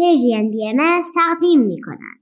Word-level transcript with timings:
پرژین 0.00 0.50
بی 0.50 0.68
ام 0.68 1.02
تقدیم 1.14 1.60
می 1.60 1.80
کند. 1.82 2.20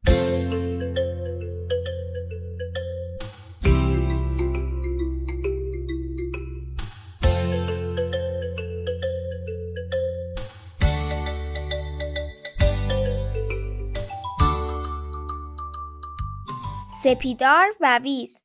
سپیدار 17.02 17.66
و 17.80 18.00
ویز 18.02 18.44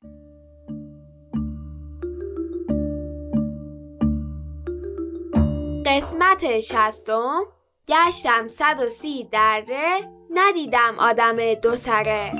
قسمت 5.86 6.60
شستم 6.60 7.53
گشتم 7.88 8.48
صد 8.48 8.80
و 8.86 8.90
سی 8.90 9.28
دره 9.32 10.10
ندیدم 10.30 10.94
آدم 10.98 11.54
دو 11.54 11.76
سره. 11.76 12.32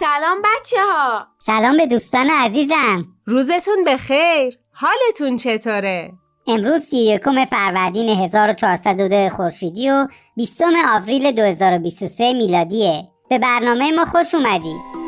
سلام 0.00 0.42
بچه 0.44 0.76
ها 0.80 1.26
سلام 1.38 1.76
به 1.76 1.86
دوستان 1.86 2.30
عزیزم. 2.30 3.04
روزتون 3.26 3.84
بخیر. 3.86 4.58
حالتون 4.72 5.36
چطوره؟ 5.36 6.12
امروز 6.46 6.82
سی 6.82 6.96
یکم 6.96 7.44
فروردین 7.44 8.08
1402 8.08 9.28
خورشیدی 9.28 9.90
و 9.90 10.06
20 10.36 10.62
آوریل 10.88 11.32
2023 11.32 12.32
میلادیه. 12.32 13.08
به 13.30 13.38
برنامه 13.38 13.92
ما 13.92 14.04
خوش 14.04 14.34
اومدید. 14.34 14.99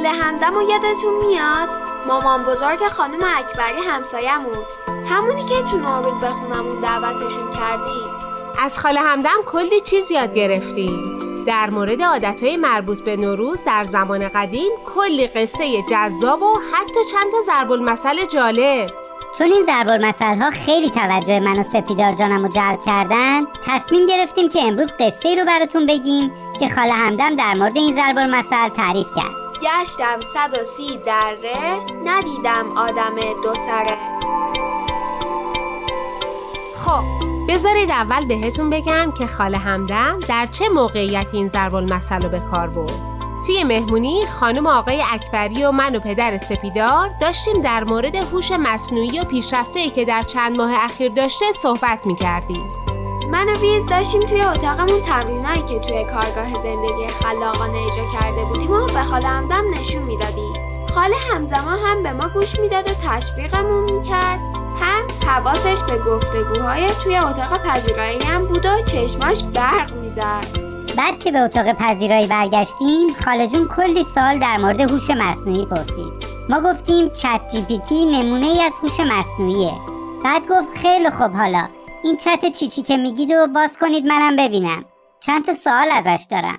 خاله 0.00 0.12
همدم 0.12 0.56
و 0.56 0.62
یادتون 0.62 1.26
میاد؟ 1.26 1.68
مامان 2.06 2.44
بزرگ 2.44 2.88
خانم 2.88 3.18
اکبری 3.36 3.88
همسایمون 3.88 4.64
همونی 5.10 5.42
که 5.42 5.62
تو 5.70 5.78
نوروز 5.78 6.18
به 6.18 6.26
خونمون 6.26 6.80
دعوتشون 6.80 7.50
کردیم. 7.50 8.08
از 8.64 8.78
خاله 8.78 9.00
همدم 9.00 9.42
کلی 9.46 9.80
چیز 9.80 10.10
یاد 10.10 10.34
گرفتیم. 10.34 11.18
در 11.46 11.70
مورد 11.70 12.02
عادتهای 12.02 12.56
مربوط 12.56 13.00
به 13.00 13.16
نوروز 13.16 13.64
در 13.64 13.84
زمان 13.84 14.28
قدیم 14.28 14.70
کلی 14.94 15.26
قصه 15.26 15.82
جذاب 15.82 16.42
و 16.42 16.58
حتی 16.72 17.00
چند 17.12 17.32
تا 17.32 17.40
ضرب 17.46 17.72
المثل 17.72 18.24
جالب. 18.24 18.90
چون 19.38 19.52
این 19.52 19.62
ضرب 19.62 19.88
المثل 19.88 20.36
ها 20.36 20.50
خیلی 20.50 20.90
توجه 20.90 21.40
من 21.40 21.58
و 21.58 21.62
سپیدار 21.62 22.12
جانم 22.12 22.42
رو 22.42 22.48
جلب 22.48 22.80
کردن 22.86 23.46
تصمیم 23.66 24.06
گرفتیم 24.06 24.48
که 24.48 24.62
امروز 24.62 24.92
قصه 25.00 25.34
رو 25.34 25.44
براتون 25.44 25.86
بگیم 25.86 26.32
که 26.60 26.68
خاله 26.68 26.92
همدم 26.92 27.36
در 27.36 27.54
مورد 27.54 27.76
این 27.76 27.94
ضرب 27.94 28.18
المثل 28.18 28.68
تعریف 28.68 29.06
کرد. 29.16 29.49
گشتم 29.62 30.20
صد 30.34 30.54
و 30.62 30.64
سی 30.64 30.98
دره 31.06 31.80
ندیدم 32.04 32.78
آدم 32.78 33.14
دو 33.44 33.54
سره 33.54 33.96
خب 36.74 37.02
بذارید 37.48 37.90
اول 37.90 38.24
بهتون 38.24 38.70
بگم 38.70 39.12
که 39.18 39.26
خاله 39.26 39.58
همدم 39.58 40.18
در 40.28 40.46
چه 40.46 40.68
موقعیتی 40.68 41.36
این 41.36 41.48
ضرب 41.48 41.74
المثل 41.74 42.28
به 42.28 42.40
کار 42.50 42.68
برد 42.68 43.10
توی 43.46 43.64
مهمونی 43.64 44.26
خانم 44.26 44.66
آقای 44.66 45.02
اکبری 45.12 45.64
و 45.64 45.70
من 45.70 45.96
و 45.96 46.00
پدر 46.00 46.38
سپیدار 46.38 47.10
داشتیم 47.20 47.60
در 47.60 47.84
مورد 47.84 48.16
هوش 48.16 48.52
مصنوعی 48.52 49.20
و 49.20 49.24
پیشرفته‌ای 49.24 49.90
که 49.90 50.04
در 50.04 50.22
چند 50.22 50.56
ماه 50.56 50.70
اخیر 50.74 51.12
داشته 51.12 51.52
صحبت 51.52 52.06
می‌کردیم. 52.06 52.79
من 53.40 53.48
و 53.48 53.58
ویز 53.58 53.86
داشتیم 53.86 54.22
توی 54.26 54.42
اتاقمون. 54.42 55.00
تمرینایی 55.00 55.62
که 55.62 55.78
توی 55.78 56.04
کارگاه 56.04 56.62
زندگی 56.62 57.08
خلاقانه 57.08 57.78
اجرا 57.78 58.04
کرده 58.20 58.44
بودیم 58.44 58.72
و 58.72 58.86
به 58.86 59.02
خاله 59.02 59.28
همدم 59.28 59.64
نشون 59.74 60.02
می‌دادیم. 60.02 60.52
خاله 60.94 61.16
همزمان 61.34 61.78
هم 61.78 62.02
به 62.02 62.12
ما 62.12 62.28
گوش 62.28 62.60
می‌داد 62.60 62.88
و 62.88 62.92
تشویقمون 63.08 63.84
می‌کرد. 63.84 64.38
هم 64.80 65.28
حواسش 65.28 65.82
به 65.82 65.98
گفتگوهای 65.98 66.88
توی 67.04 67.16
اتاق 67.16 67.62
پذیرایی 67.62 68.22
هم 68.22 68.46
بود 68.46 68.66
و 68.66 68.82
چشماش 68.82 69.42
برق 69.42 69.96
می‌زد. 69.96 70.46
بعد 70.96 71.18
که 71.18 71.32
به 71.32 71.38
اتاق 71.38 71.72
پذیرایی 71.72 72.26
برگشتیم 72.26 73.08
خاله 73.24 73.48
جون 73.48 73.68
کلی 73.68 74.04
سال 74.14 74.38
در 74.38 74.56
مورد 74.56 74.80
هوش 74.80 75.10
مصنوعی 75.10 75.66
پرسید. 75.66 76.12
ما 76.48 76.60
گفتیم 76.60 77.08
چت 77.08 77.40
جی 77.52 77.62
پی 77.62 77.78
تی 77.78 78.04
نمونه 78.04 78.46
ای 78.46 78.62
از 78.62 78.72
هوش 78.82 79.00
مصنوعیه. 79.00 79.72
بعد 80.24 80.42
گفت 80.48 80.78
خیلی 80.82 81.10
خوب 81.10 81.32
حالا 81.32 81.68
این 82.04 82.16
چت 82.16 82.52
چیچی 82.52 82.82
که 82.82 82.96
میگید 82.96 83.30
و 83.30 83.46
باز 83.46 83.78
کنید 83.78 84.04
منم 84.04 84.36
ببینم. 84.36 84.84
چند 85.20 85.44
تا 85.44 85.54
سوال 85.54 85.90
ازش 85.90 86.26
دارم. 86.30 86.58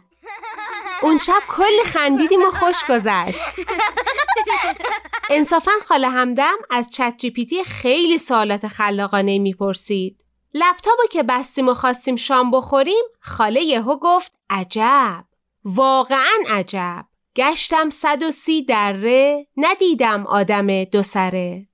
اون 1.02 1.18
شب 1.18 1.41
کلی 1.47 1.84
خندیدیم 1.85 2.41
و 2.41 2.52
خوش 2.52 2.85
گذشت. 2.90 3.40
انصافا 5.29 5.72
خاله 5.88 6.09
همدم 6.09 6.56
از 6.69 6.91
چت 6.91 7.13
جی 7.18 7.31
پی 7.31 7.46
تی 7.46 7.63
خیلی 7.63 8.18
سوالات 8.18 8.68
خلاقانه 8.68 9.40
می‌پرسید. 9.40 10.24
لپتاپو 10.53 11.03
که 11.12 11.24
بستیم 11.24 11.69
و 11.69 11.73
خواستیم 11.73 12.16
شام 12.16 12.52
بخوریم 12.52 13.03
خاله 13.19 13.62
یهو 13.62 14.00
گفت 14.02 14.31
عجب. 14.50 15.25
واقعا 15.66 16.38
عجب. 16.50 17.06
گشتم 17.35 17.90
صد 17.90 18.23
و 18.23 18.31
سی 18.31 18.66
دره 18.66 19.47
ندیدم 19.58 20.28
آدم 20.28 20.84
دو 20.84 21.03
سره. 21.03 21.68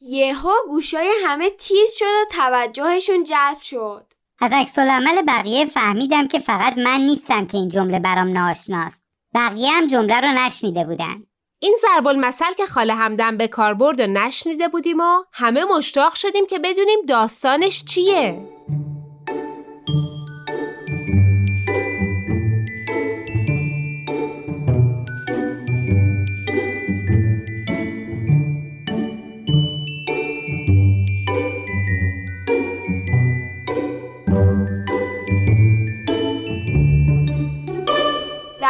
یهو 0.00 0.52
گوشای 0.68 1.10
همه 1.24 1.50
تیز 1.50 1.90
شد 1.98 2.04
و 2.04 2.24
توجهشون 2.30 3.24
جلب 3.24 3.60
شد. 3.60 4.12
از 4.40 4.50
عکس 4.54 4.78
العمل 4.78 5.22
بقیه 5.22 5.64
فهمیدم 5.66 6.28
که 6.28 6.38
فقط 6.38 6.78
من 6.78 7.00
نیستم 7.00 7.46
که 7.46 7.58
این 7.58 7.68
جمله 7.68 7.98
برام 7.98 8.28
ناشناست 8.32 9.04
بقیه 9.34 9.70
هم 9.72 9.86
جمله 9.86 10.20
رو 10.20 10.28
نشنیده 10.28 10.84
بودن. 10.84 11.26
این 11.58 11.76
ضرب 11.80 12.06
المثل 12.06 12.52
که 12.56 12.66
خاله 12.66 12.94
همدم 12.94 13.36
به 13.36 13.48
کار 13.48 13.74
برد 13.74 14.00
و 14.00 14.06
نشنیده 14.06 14.68
بودیم 14.68 15.00
و 15.00 15.24
همه 15.32 15.64
مشتاق 15.64 16.14
شدیم 16.14 16.46
که 16.46 16.58
بدونیم 16.58 16.98
داستانش 17.08 17.84
چیه. 17.84 18.38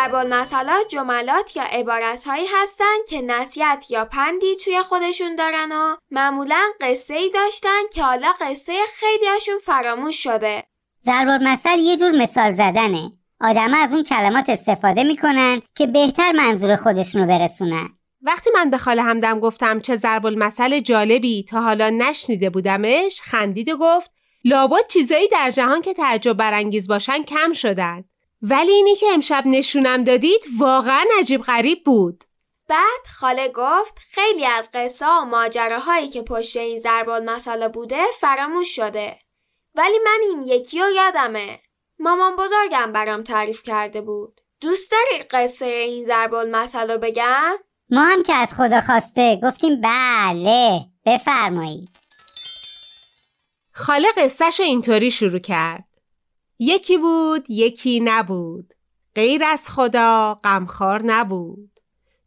ضرب 0.06 0.14
المثلات 0.14 0.88
جملات 0.88 1.56
یا 1.56 1.62
عبارت 1.62 2.24
هایی 2.24 2.46
هستن 2.62 2.96
که 3.08 3.22
نصیحت 3.22 3.90
یا 3.90 4.04
پندی 4.04 4.56
توی 4.64 4.82
خودشون 4.82 5.36
دارن 5.36 5.72
و 5.72 5.96
معمولا 6.10 6.62
قصه 6.80 7.14
ای 7.14 7.30
داشتن 7.30 7.82
که 7.92 8.02
حالا 8.02 8.32
قصه 8.40 8.72
خیلیاشون 8.94 9.58
فراموش 9.64 10.22
شده. 10.22 10.64
ضرب 11.04 11.28
المثل 11.28 11.78
یه 11.78 11.96
جور 11.96 12.10
مثال 12.10 12.52
زدنه. 12.52 13.12
آدم 13.40 13.74
از 13.74 13.92
اون 13.92 14.02
کلمات 14.02 14.48
استفاده 14.48 15.04
می‌کنن 15.04 15.62
که 15.74 15.86
بهتر 15.86 16.32
منظور 16.32 16.76
خودشونو 16.76 17.26
برسونن. 17.26 17.88
وقتی 18.22 18.50
من 18.54 18.70
به 18.70 18.78
خاله 18.78 19.02
همدم 19.02 19.40
گفتم 19.40 19.80
چه 19.80 19.96
ضرب 19.96 20.26
المثل 20.26 20.80
جالبی 20.80 21.44
تا 21.44 21.60
حالا 21.60 21.90
نشنیده 21.90 22.50
بودمش 22.50 23.20
خندید 23.20 23.68
و 23.68 23.76
گفت 23.76 24.10
لابد 24.44 24.86
چیزایی 24.88 25.28
در 25.28 25.50
جهان 25.50 25.82
که 25.82 25.94
تعجب 25.94 26.32
برانگیز 26.32 26.88
باشن 26.88 27.22
کم 27.22 27.52
شدن. 27.52 28.04
ولی 28.50 28.72
اینی 28.72 28.96
که 28.96 29.06
امشب 29.12 29.42
نشونم 29.46 30.04
دادید 30.04 30.40
واقعا 30.58 31.04
عجیب 31.18 31.42
غریب 31.42 31.84
بود. 31.84 32.24
بعد 32.68 33.06
خاله 33.18 33.48
گفت 33.48 33.98
خیلی 34.10 34.46
از 34.46 34.70
قصه 34.74 35.06
و 35.06 35.24
ماجراهایی 35.24 36.08
که 36.08 36.22
پشت 36.22 36.56
این 36.56 36.78
ضرب 36.78 37.08
المثل 37.08 37.68
بوده 37.68 38.02
فراموش 38.20 38.76
شده. 38.76 39.18
ولی 39.74 39.98
من 40.04 40.18
این 40.22 40.42
یکی 40.42 40.80
رو 40.80 40.90
یادمه. 40.90 41.60
مامان 41.98 42.36
بزرگم 42.36 42.92
برام 42.92 43.22
تعریف 43.22 43.62
کرده 43.62 44.00
بود. 44.00 44.40
دوست 44.60 44.92
داری 44.92 45.22
قصه 45.22 45.66
این 45.66 46.04
ضرب 46.04 46.34
المثل 46.34 46.90
رو 46.90 46.98
بگم؟ 46.98 47.52
ما 47.90 48.00
هم 48.00 48.22
که 48.22 48.34
از 48.34 48.54
خدا 48.54 48.80
خواسته. 48.80 49.40
گفتیم 49.42 49.80
بله 49.80 50.80
بفرمایید 51.06 51.88
خاله 53.72 54.08
قصهش 54.16 54.60
رو 54.60 54.66
اینطوری 54.66 55.10
شروع 55.10 55.38
کرد. 55.38 55.85
یکی 56.58 56.98
بود 56.98 57.50
یکی 57.50 58.00
نبود. 58.00 58.74
غیر 59.14 59.44
از 59.44 59.68
خدا 59.68 60.40
غمخوار 60.44 61.02
نبود. 61.02 61.70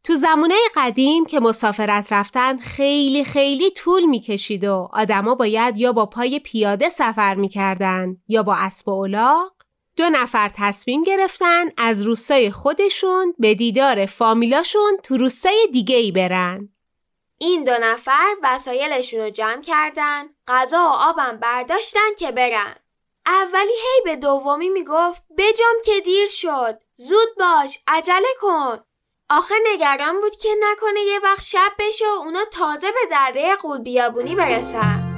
تو 0.03 0.15
زمانه 0.15 0.55
قدیم 0.75 1.25
که 1.25 1.39
مسافرت 1.39 2.13
رفتن 2.13 2.57
خیلی 2.57 3.23
خیلی 3.23 3.71
طول 3.71 4.05
می‌کشید 4.05 4.63
و 4.63 4.89
آدما 4.93 5.35
باید 5.35 5.77
یا 5.77 5.91
با 5.91 6.05
پای 6.05 6.39
پیاده 6.39 6.89
سفر 6.89 7.35
می‌کردن 7.35 8.17
یا 8.27 8.43
با 8.43 8.55
اسب 8.55 8.87
و 8.87 8.91
الاغ. 8.91 9.51
دو 9.95 10.09
نفر 10.09 10.49
تصمیم 10.55 11.03
گرفتن 11.03 11.65
از 11.77 12.01
روستای 12.01 12.51
خودشون 12.51 13.33
به 13.39 13.55
دیدار 13.55 14.05
فامیلاشون 14.05 14.97
تو 15.03 15.17
روستای 15.17 15.67
دیگه 15.71 15.95
ای 15.95 16.11
برن. 16.11 16.69
این 17.37 17.63
دو 17.63 17.71
نفر 17.81 18.35
وسایلشون 18.43 19.19
رو 19.19 19.29
جمع 19.29 19.61
کردن 19.61 20.23
غذا 20.47 20.77
و 20.77 20.91
آبم 20.93 21.37
برداشتن 21.41 22.15
که 22.17 22.31
برن. 22.31 22.75
اولی 23.29 23.73
هی 23.73 24.01
به 24.05 24.15
دومی 24.15 24.69
می‌گفت 24.69 25.21
بجام 25.37 25.75
که 25.85 25.99
دیر 25.99 26.27
شد 26.29 26.79
زود 26.95 27.27
باش 27.37 27.79
عجله 27.87 28.27
کن. 28.41 28.79
آخه 29.29 29.55
نگران 29.73 30.21
بود 30.21 30.35
که 30.35 30.49
نکنه 30.59 30.99
یه 31.01 31.19
وقت 31.23 31.41
شب 31.41 31.71
بشه 31.79 32.05
و 32.05 32.21
اونا 32.23 32.45
تازه 32.45 32.91
به 32.91 32.99
دره 33.11 33.55
قول 33.55 33.77
بیابونی 33.77 34.35
برسن. 34.35 35.08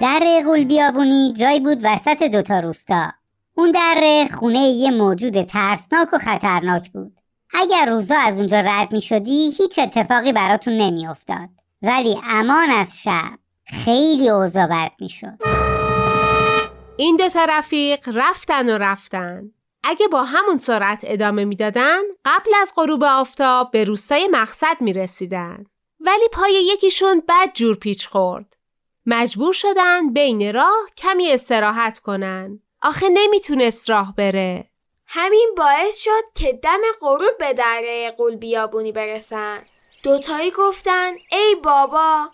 در 0.00 0.42
قول 0.44 0.64
بیابونی 0.64 1.32
جایی 1.32 1.60
بود 1.60 1.78
وسط 1.82 2.22
دوتا 2.22 2.60
روستا 2.60 3.12
اون 3.54 3.70
در 3.70 4.26
خونه 4.38 4.58
یه 4.58 4.90
موجود 4.90 5.42
ترسناک 5.42 6.08
و 6.12 6.18
خطرناک 6.18 6.92
بود 6.92 7.20
اگر 7.54 7.86
روزا 7.86 8.18
از 8.18 8.38
اونجا 8.38 8.60
رد 8.60 8.92
می 8.92 9.02
شدی 9.02 9.50
هیچ 9.58 9.78
اتفاقی 9.78 10.32
براتون 10.32 10.76
نمی 10.76 11.06
افتاد. 11.06 11.48
ولی 11.82 12.18
امان 12.24 12.70
از 12.70 13.02
شب 13.02 13.38
خیلی 13.66 14.28
اوضاع 14.28 14.66
بد 14.66 14.92
می 15.00 15.08
شد. 15.08 15.38
این 16.96 17.16
دوتا 17.16 17.46
رفیق 17.48 18.08
رفتن 18.14 18.68
و 18.68 18.78
رفتن 18.78 19.50
اگه 19.84 20.08
با 20.08 20.24
همون 20.24 20.56
سرعت 20.56 21.00
ادامه 21.06 21.44
می‌دادن 21.44 21.98
قبل 22.24 22.50
از 22.62 22.72
غروب 22.76 23.04
آفتاب 23.04 23.70
به 23.70 23.84
روستای 23.84 24.28
مقصد 24.32 24.80
می 24.80 24.92
رسیدن. 24.92 25.64
ولی 26.00 26.28
پای 26.32 26.64
یکیشون 26.74 27.22
بد 27.28 27.52
جور 27.54 27.76
پیچ 27.76 28.08
خورد 28.08 28.57
مجبور 29.10 29.52
شدن 29.52 30.12
بین 30.12 30.54
راه 30.54 30.88
کمی 30.96 31.32
استراحت 31.32 31.98
کنن. 31.98 32.60
آخه 32.82 33.08
نمی‌تونست 33.08 33.90
راه 33.90 34.14
بره. 34.16 34.70
همین 35.06 35.54
باعث 35.56 35.98
شد 35.98 36.24
که 36.34 36.52
دم 36.52 36.80
غروب 37.00 37.38
به 37.38 37.52
دره 37.52 38.10
قول 38.10 38.36
بیابونی 38.36 38.92
برسن. 38.92 39.62
دوتایی 40.02 40.50
گفتن 40.50 41.12
ای 41.32 41.56
بابا 41.64 42.28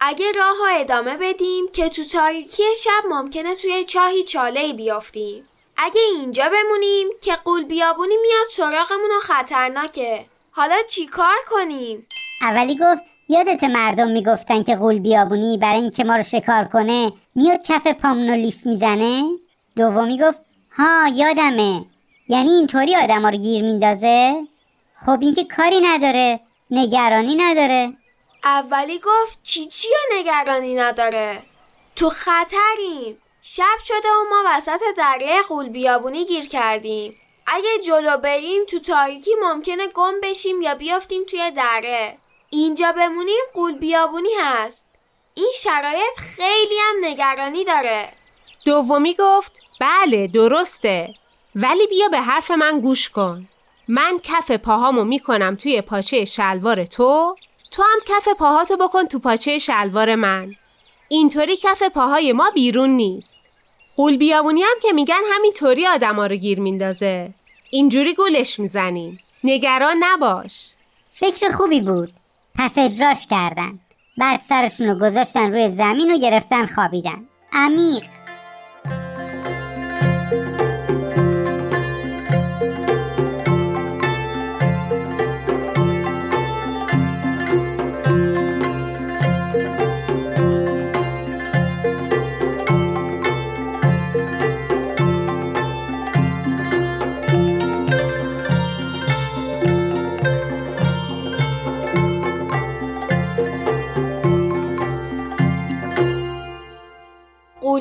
اگه 0.00 0.32
راه 0.32 0.56
ها 0.56 0.66
ادامه 0.68 1.16
بدیم 1.16 1.68
که 1.72 1.88
تو 1.88 2.04
تاریکی 2.04 2.62
شب 2.82 3.02
ممکنه 3.08 3.54
توی 3.54 3.84
چاهی 3.84 4.24
چاله 4.24 4.72
بیافتیم. 4.72 5.44
اگه 5.76 6.00
اینجا 6.00 6.48
بمونیم 6.48 7.08
که 7.22 7.36
قول 7.36 7.64
بیابونی 7.64 8.16
میاد 8.22 8.46
سراغمون 8.52 9.10
و 9.16 9.20
خطرناکه. 9.20 10.26
حالا 10.50 10.76
چی 10.88 11.06
کار 11.06 11.36
کنیم؟ 11.50 12.06
اولی 12.42 12.78
گفت 12.78 13.11
یادت 13.28 13.64
مردم 13.64 14.10
می‌گفتن 14.10 14.62
که 14.62 14.76
غول 14.76 14.98
بیابونی 14.98 15.58
برای 15.58 15.80
اینکه 15.80 16.04
ما 16.04 16.16
رو 16.16 16.22
شکار 16.22 16.64
کنه 16.64 17.12
میاد 17.34 17.62
کف 17.62 17.86
پامونو 17.86 18.34
لیس 18.34 18.66
می‌زنه؟ 18.66 19.22
دومی 19.76 20.18
گفت 20.18 20.38
ها 20.76 21.08
یادمه. 21.08 21.84
یعنی 22.28 22.50
اینطوری 22.50 22.96
آدم 22.96 23.26
رو 23.26 23.36
گیر 23.36 23.64
میندازه؟ 23.64 24.34
خب 25.06 25.18
اینکه 25.20 25.44
کاری 25.44 25.80
نداره 25.80 26.40
نگرانی 26.70 27.34
نداره. 27.36 27.92
اولی 28.44 28.98
گفت 28.98 29.38
چی 29.42 29.66
چی 29.66 29.88
نگرانی 30.18 30.74
نداره؟ 30.74 31.42
تو 31.96 32.08
خطریم. 32.08 33.18
شب 33.42 33.78
شده 33.84 34.08
و 34.08 34.28
ما 34.30 34.42
وسط 34.46 34.80
دره 34.96 35.42
غول 35.48 35.68
بیابونی 35.68 36.24
گیر 36.24 36.48
کردیم. 36.48 37.14
اگه 37.46 37.68
جلو 37.86 38.16
بریم 38.16 38.62
تو 38.70 38.78
تاریکی 38.78 39.30
ممکنه 39.42 39.86
گم 39.94 40.14
بشیم 40.22 40.62
یا 40.62 40.74
بیافتیم 40.74 41.22
توی 41.30 41.50
دره. 41.50 42.16
اینجا 42.54 42.92
بمونیم 42.92 43.40
قول 43.54 43.78
بیابونی 43.78 44.28
هست. 44.40 44.86
این 45.34 45.52
شرایط 45.56 46.18
خیلی 46.18 46.74
هم 46.80 47.04
نگرانی 47.04 47.64
داره. 47.64 48.08
دومی 48.64 49.16
گفت 49.18 49.58
بله 49.80 50.26
درسته. 50.26 51.14
ولی 51.54 51.86
بیا 51.86 52.08
به 52.08 52.20
حرف 52.20 52.50
من 52.50 52.80
گوش 52.80 53.08
کن. 53.08 53.48
من 53.88 54.20
کف 54.22 54.50
پاهامو 54.50 55.04
می‌کنم 55.04 55.56
توی 55.56 55.80
پاچه 55.80 56.24
شلوار 56.24 56.84
تو. 56.84 57.36
تو 57.70 57.82
هم 57.82 58.00
کف 58.06 58.28
پاهاتو 58.28 58.76
بکن 58.76 59.06
تو 59.06 59.18
پاچه 59.18 59.58
شلوار 59.58 60.14
من. 60.14 60.54
اینطوری 61.08 61.56
کف 61.56 61.82
پاهای 61.82 62.32
ما 62.32 62.50
بیرون 62.50 62.90
نیست. 62.90 63.40
قول 63.96 64.16
بیابونی 64.16 64.62
هم 64.62 64.80
که 64.82 64.92
میگن 64.92 65.20
همینطوری 65.34 65.86
آدما 65.86 66.26
رو 66.26 66.36
گیر 66.36 66.60
میندازه. 66.60 67.34
اینجوری 67.70 68.14
گولش 68.14 68.58
می‌زنیم. 68.58 69.20
نگران 69.44 69.96
نباش. 70.00 70.68
فکر 71.14 71.50
خوبی 71.50 71.80
بود. 71.80 72.12
پس 72.54 72.78
اجراش 72.78 73.26
کردن. 73.26 73.78
بعد 74.18 74.40
سرشون 74.48 74.86
رو 74.86 74.94
گذاشتن 74.94 75.52
روی 75.52 75.70
زمین 75.70 76.14
و 76.14 76.18
گرفتن 76.18 76.66
خوابیدن. 76.66 77.18
عمیق. 77.52 78.02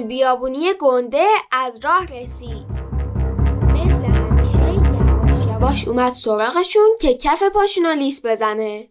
بیابونی 0.03 0.73
گنده 0.73 1.27
از 1.51 1.79
راه 1.83 2.05
رسید. 2.05 2.65
مثل 3.63 4.05
همیشه 4.05 4.73
یواش 4.73 5.45
یواش 5.45 5.87
اومد 5.87 6.13
سراغشون 6.13 6.95
که 7.01 7.17
کف 7.17 7.43
پاشون 7.43 7.85
لیس 7.85 8.25
بزنه. 8.25 8.89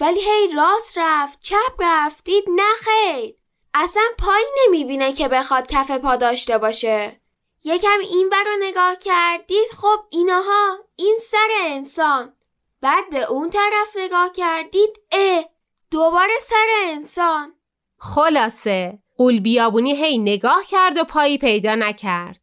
ولی 0.00 0.20
هی 0.20 0.52
راست 0.56 0.98
رفت 0.98 1.38
چپ 1.42 1.80
رفت 1.80 2.24
دید 2.24 2.44
نخیر 2.48 3.36
اصلا 3.74 4.02
پای 4.18 4.44
نمی‌بینه 4.66 5.12
که 5.12 5.28
بخواد 5.28 5.66
کف 5.66 5.90
پا 5.90 6.16
داشته 6.16 6.58
باشه. 6.58 7.20
یکم 7.64 7.98
این 8.00 8.30
رو 8.46 8.56
نگاه 8.60 8.96
کرد 8.96 9.46
دید 9.46 9.68
خب 9.76 10.00
ایناها 10.10 10.78
این 10.96 11.18
سر 11.30 11.48
انسان. 11.60 12.32
بعد 12.80 13.10
به 13.10 13.22
اون 13.22 13.50
طرف 13.50 13.96
نگاه 13.96 14.32
کرد 14.32 14.70
دید 14.70 15.00
اه 15.12 15.44
دوباره 15.90 16.38
سر 16.40 16.66
انسان. 16.84 17.54
خلاصه. 17.98 18.98
قول 19.16 19.40
بیابونی 19.40 19.96
هی 19.96 20.18
نگاه 20.18 20.62
کرد 20.68 20.98
و 20.98 21.04
پایی 21.04 21.38
پیدا 21.38 21.74
نکرد. 21.74 22.40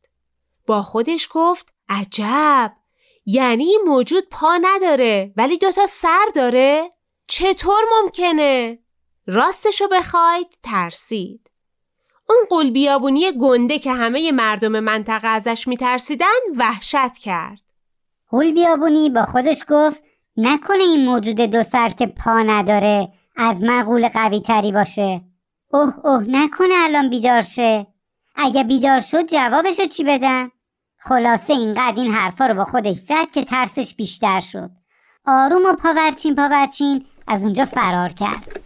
با 0.67 0.81
خودش 0.81 1.29
گفت 1.31 1.73
عجب 1.89 2.73
یعنی 3.25 3.77
موجود 3.85 4.23
پا 4.31 4.57
نداره 4.61 5.33
ولی 5.37 5.57
دوتا 5.57 5.85
سر 5.85 6.25
داره؟ 6.35 6.89
چطور 7.27 7.81
ممکنه؟ 7.91 8.79
راستشو 9.27 9.87
بخواید 9.91 10.57
ترسید. 10.63 11.51
اون 12.29 12.39
قول 12.49 12.71
بیابونی 12.71 13.31
گنده 13.31 13.79
که 13.79 13.91
همه 13.91 14.31
مردم 14.31 14.79
منطقه 14.79 15.27
ازش 15.27 15.67
میترسیدن 15.67 16.27
وحشت 16.57 17.17
کرد. 17.17 17.61
قول 18.29 18.51
بیابونی 18.51 19.09
با 19.09 19.25
خودش 19.25 19.63
گفت 19.69 20.03
نکنه 20.37 20.83
این 20.83 21.05
موجود 21.05 21.41
دو 21.41 21.63
سر 21.63 21.89
که 21.89 22.07
پا 22.07 22.39
نداره 22.41 23.09
از 23.35 23.63
مقول 23.63 24.07
قوی 24.07 24.41
تری 24.41 24.71
باشه. 24.71 25.30
اوه 25.73 26.05
اوه 26.05 26.23
نکنه 26.27 26.73
الان 26.77 27.09
بیدار 27.09 27.41
شه. 27.41 27.87
اگه 28.35 28.63
بیدار 28.63 28.99
شد 28.99 29.27
جوابشو 29.27 29.85
چی 29.85 30.03
بدم 30.03 30.51
خلاصه 30.97 31.53
اینقدر 31.53 31.93
این 32.01 32.13
حرفا 32.13 32.45
رو 32.45 32.53
با 32.53 32.65
خودش 32.65 32.95
زد 32.95 33.31
که 33.31 33.43
ترسش 33.43 33.95
بیشتر 33.95 34.39
شد. 34.39 34.69
آروم 35.25 35.65
و 35.65 35.73
پاورچین 35.73 36.35
پاورچین 36.35 37.05
از 37.27 37.43
اونجا 37.43 37.65
فرار 37.65 38.09
کرد. 38.09 38.61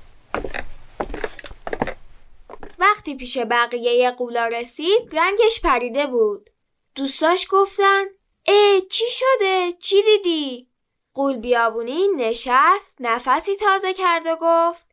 وقتی 2.80 3.16
پیش 3.16 3.38
بقیه 3.38 4.12
قولا 4.12 4.48
رسید 4.48 5.16
رنگش 5.18 5.62
پریده 5.64 6.08
بود. 6.08 6.50
دوستاش 6.96 7.48
گفتن 7.50 8.04
ای 8.48 8.82
چی 8.92 9.04
شده؟ 9.12 9.74
چی 9.80 9.96
دیدی؟ 10.04 10.68
قول 11.14 11.38
بیابونی 11.38 12.08
نشست 12.18 12.98
نفسی 13.00 13.56
تازه 13.56 13.94
کرد 13.94 14.26
و 14.26 14.38
گفت 14.42 14.85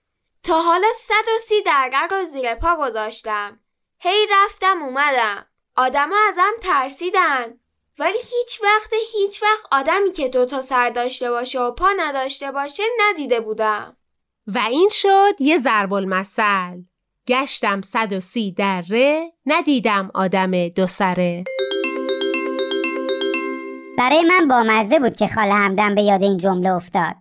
تا 0.43 0.63
حالا 0.63 0.87
صد 0.95 1.29
و 1.37 1.39
سی 1.49 1.63
درگر 1.63 2.09
رو 2.11 2.25
زیر 2.25 2.55
پا 2.55 2.77
گذاشتم. 2.77 3.61
هی 3.99 4.27
رفتم 4.31 4.83
اومدم. 4.83 5.47
آدما 5.77 6.17
ازم 6.29 6.53
ترسیدن. 6.63 7.59
ولی 7.99 8.19
هیچ 8.19 8.63
وقت 8.63 8.93
هیچ 9.13 9.43
وقت 9.43 9.67
آدمی 9.73 10.13
که 10.13 10.29
دوتا 10.29 10.63
سر 10.63 10.91
داشته 10.91 11.31
باشه 11.31 11.61
و 11.61 11.71
پا 11.71 11.89
نداشته 11.97 12.53
باشه 12.53 12.83
ندیده 13.01 13.41
بودم. 13.41 13.97
و 14.47 14.59
این 14.59 14.89
شد 14.93 15.35
یه 15.39 15.59
ضرب 15.59 15.93
المثل. 15.93 16.83
گشتم 17.29 17.83
صد 17.83 18.13
و 18.13 18.21
سی 18.21 18.53
دره 18.53 19.33
ندیدم 19.47 20.11
آدم 20.15 20.69
دو 20.69 20.87
سره 20.87 21.45
برای 23.99 24.23
من 24.23 24.49
بامزه 24.49 24.99
بود 24.99 25.17
که 25.17 25.27
خاله 25.27 25.53
همدم 25.53 25.95
به 25.95 26.03
یاد 26.03 26.23
این 26.23 26.39
جمله 26.39 26.71
افتاد 26.71 27.15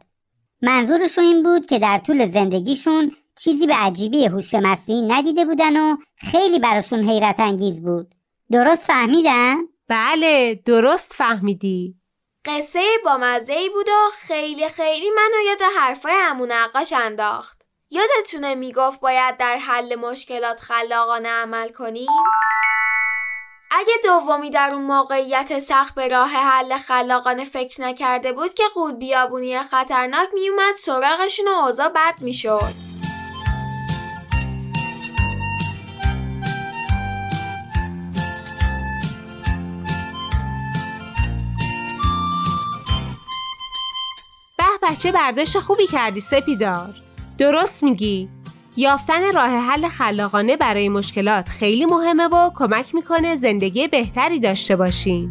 منظورشون 0.61 1.23
این 1.23 1.43
بود 1.43 1.65
که 1.65 1.79
در 1.79 1.97
طول 1.97 2.27
زندگیشون 2.27 3.11
چیزی 3.39 3.67
به 3.67 3.73
عجیبی 3.73 4.25
هوش 4.25 4.53
مصنوعی 4.53 5.01
ندیده 5.01 5.45
بودن 5.45 5.77
و 5.77 5.97
خیلی 6.31 6.59
براشون 6.59 7.09
حیرت 7.09 7.39
انگیز 7.39 7.81
بود 7.83 8.15
درست 8.51 8.85
فهمیدن؟ 8.85 9.55
بله 9.87 10.61
درست 10.65 11.13
فهمیدی 11.13 11.95
قصه 12.45 12.83
بامزه 13.05 13.53
ای 13.53 13.69
بود 13.69 13.87
و 13.87 14.09
خیلی 14.13 14.69
خیلی 14.69 15.09
منو 15.09 15.43
یاد 15.47 15.61
حرفای 15.77 16.13
امون 16.29 16.51
نقاش 16.51 16.93
انداخت 16.93 17.61
یادتونه 17.89 18.55
می‌گفت 18.55 18.99
باید 18.99 19.37
در 19.37 19.57
حل 19.57 19.95
مشکلات 19.95 20.59
خلاقانه 20.59 21.29
عمل 21.29 21.69
کنیم؟ 21.69 22.07
اگه 23.73 23.93
دومی 24.03 24.49
در 24.49 24.69
اون 24.73 24.81
موقعیت 24.81 25.59
سخت 25.59 25.95
به 25.95 26.07
راه 26.07 26.29
حل 26.29 26.77
خلاقانه 26.77 27.45
فکر 27.45 27.81
نکرده 27.81 28.31
بود 28.31 28.53
که 28.53 28.63
قول 28.73 28.95
بیابونی 28.95 29.59
خطرناک 29.59 30.29
میومد 30.33 30.75
سراغشون 30.79 31.47
و 31.47 31.51
اوضاع 31.51 31.89
بد 31.89 32.21
می‌شد. 32.21 32.73
به 44.57 44.63
بچه 44.83 45.11
برداشت 45.11 45.59
خوبی 45.59 45.87
کردی 45.87 46.21
سپیدار. 46.21 46.95
درست 47.37 47.83
میگی. 47.83 48.40
یافتن 48.77 49.33
راه 49.33 49.49
حل 49.49 49.87
خلاقانه 49.87 50.57
برای 50.57 50.89
مشکلات 50.89 51.49
خیلی 51.49 51.85
مهمه 51.85 52.27
و 52.27 52.51
کمک 52.55 52.95
می‌کنه 52.95 53.35
زندگی 53.35 53.87
بهتری 53.87 54.39
داشته 54.39 54.75
باشیم. 54.75 55.29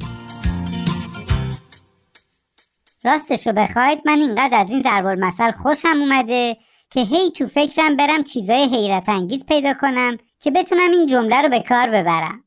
راستشو 3.05 3.53
بخواید 3.53 3.99
من 4.05 4.21
اینقدر 4.21 4.61
از 4.61 4.71
این 4.71 4.83
ضرب 4.83 5.07
المثل 5.07 5.51
خوشم 5.51 6.01
اومده 6.01 6.57
که 6.91 7.01
هی 7.01 7.31
تو 7.31 7.49
فکرم 7.49 7.97
برم 7.97 8.25
چیزای 8.25 8.65
حیرت 8.65 9.09
انگیز 9.09 9.47
پیدا 9.47 9.75
کنم 9.81 10.19
که 10.41 10.51
بتونم 10.51 10.91
این 10.91 11.07
جمله 11.07 11.43
رو 11.43 11.49
به 11.49 11.65
کار 11.69 11.87
ببرم. 11.87 12.45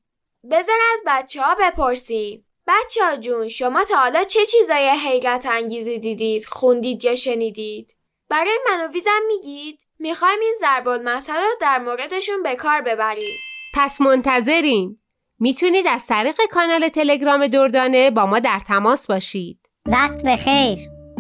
بذار 0.52 0.76
از 0.94 1.02
بچه 1.08 1.42
ها 1.42 1.56
بپرسیم. 1.62 2.46
بچه 2.68 3.06
ها 3.06 3.16
جون 3.16 3.50
شما 3.50 3.84
تا 3.84 3.96
حالا 3.96 4.24
چه 4.24 4.40
چیزای 4.46 4.90
حیرت 4.90 5.46
انگیزی 5.46 6.00
دیدید 6.00 6.46
خوندید 6.46 7.04
یا 7.04 7.16
شنیدید؟ 7.16 7.96
برای 8.30 8.60
من 8.70 8.86
و 8.86 8.92
ویزم 8.92 9.22
میگید؟ 9.28 9.80
می‌خوایم 10.04 10.40
این 10.42 10.56
ضرب 10.60 10.88
المثل 10.88 11.34
رو 11.34 11.50
در 11.62 11.80
موردشون 11.80 12.44
به 12.44 12.56
کار 12.56 12.82
ببریم. 12.82 13.38
پس 13.74 14.02
منتظریم. 14.02 15.04
می‌تونید 15.40 15.88
از 15.88 16.08
طریق 16.08 16.42
کانال 16.52 16.90
تلگرام 16.90 17.48
دردانه 17.48 18.12
با 18.12 18.26
ما 18.26 18.40
در 18.40 18.60
تماس 18.60 19.08
باشید. 19.08 19.60
وقت 19.86 20.26
بخیر 20.26 20.80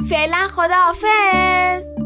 فعلا 0.09 0.47
خداحافظ. 0.47 2.02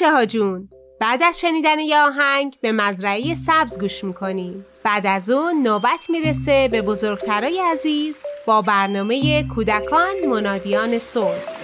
بچه 0.00 0.12
ها 0.12 0.26
جون 0.26 0.68
بعد 1.00 1.22
از 1.22 1.40
شنیدن 1.40 1.78
یه 1.78 1.98
آهنگ 1.98 2.56
به 2.62 2.72
مزرعه 2.72 3.34
سبز 3.34 3.78
گوش 3.78 4.04
می‌کنیم 4.04 4.66
بعد 4.84 5.06
از 5.06 5.30
اون 5.30 5.62
نوبت 5.62 6.06
می‌رسه 6.10 6.68
به 6.68 6.82
بزرگترای 6.82 7.60
عزیز 7.72 8.16
با 8.46 8.62
برنامه 8.62 9.42
کودکان 9.54 10.26
منادیان 10.26 10.98
صلح. 10.98 11.59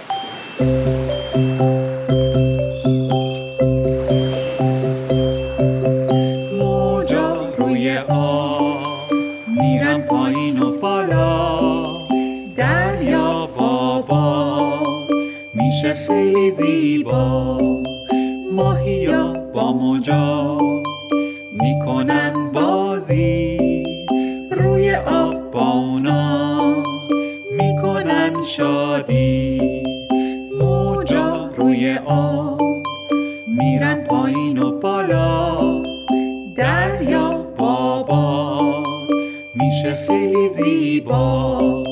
میشه 39.77 39.95
خیلی 40.07 40.47
زیبا 40.47 41.83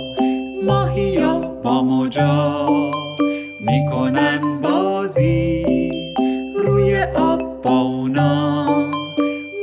ماهیا 0.65 1.39
با 1.63 1.83
موجا. 1.83 2.65
می‌کنن 3.59 4.61
بازی 4.61 5.65
روی 6.55 6.97
آب 7.15 7.61
با 7.61 7.81
اونا. 7.81 8.65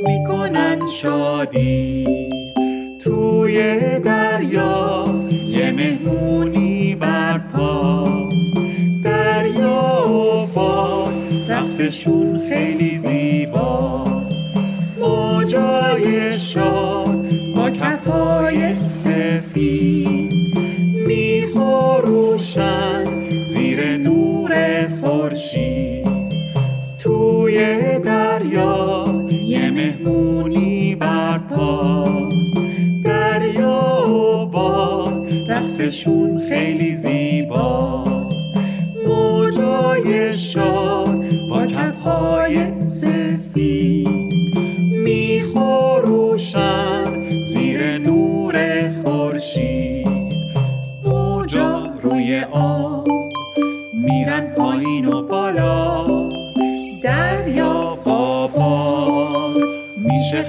می‌کنن 0.01 0.87
شادی 0.87 2.03
توی 3.03 3.79
دریا. 3.99 5.05
یه 5.49 5.71
مهمونی 5.71 6.95
برپاست. 6.95 8.55
دریا 9.03 10.09
و 10.09 10.45
باد 10.45 11.13
رقصشون 11.49 12.41
خیلی 12.49 12.97
زیباست. 12.97 14.45
موجای 14.99 16.39
شاد. 16.39 17.02
با 18.05 18.51
کفای 18.51 18.89
سفید 18.89 20.33
میخوروشن 21.07 23.03
زیر 23.47 23.97
نور 23.97 24.87
خورشید. 25.01 26.07
توی 26.99 27.57
دریا 27.99 29.05
یه 29.47 29.71
مهمونی 29.71 30.95
برپاست. 30.95 32.57
دریا 33.03 34.09
و 34.09 34.45
باد 34.45 35.33
رقصشون 35.49 36.41
خیلی 36.49 36.95
زیباست. 36.95 38.57
موجای 39.07 40.33
شاد 40.33 41.23
با 41.49 41.65
کفهای 41.65 42.72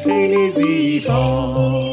میشه 0.07 0.11
خیلی 0.11 0.51
زیبا 0.51 1.84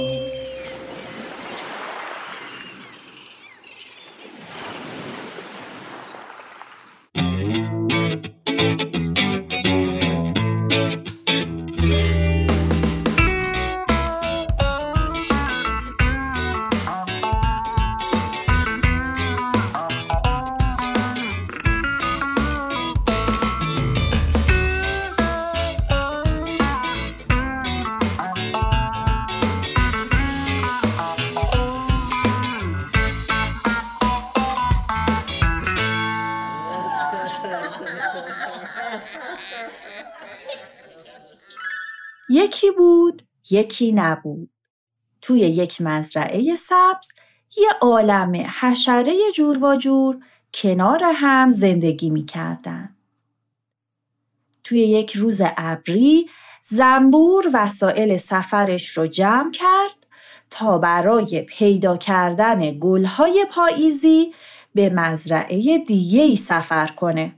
یکی 43.52 43.92
نبود 43.92 44.50
توی 45.22 45.40
یک 45.40 45.82
مزرعه 45.82 46.56
سبز 46.56 47.08
یه 47.58 47.70
عالم 47.82 48.36
حشره 48.60 49.14
جور 49.36 49.64
و 49.64 49.76
جور 49.76 50.18
کنار 50.54 51.04
هم 51.16 51.52
زندگی 51.52 52.10
می 52.10 52.26
کردن. 52.26 52.96
توی 54.64 54.80
یک 54.80 55.16
روز 55.16 55.42
ابری 55.58 56.30
زنبور 56.64 57.50
وسایل 57.54 58.18
سفرش 58.18 58.98
رو 58.98 59.08
جمع 59.08 59.52
کرد 59.52 60.08
تا 60.50 60.78
برای 60.78 61.42
پیدا 61.42 61.98
کردن 61.98 62.80
گلهای 62.80 63.46
پاییزی 63.52 64.34
به 64.76 64.90
مزرعه 64.90 65.78
دیگه 65.78 66.22
ای 66.22 66.36
سفر 66.36 66.88
کنه. 66.88 67.36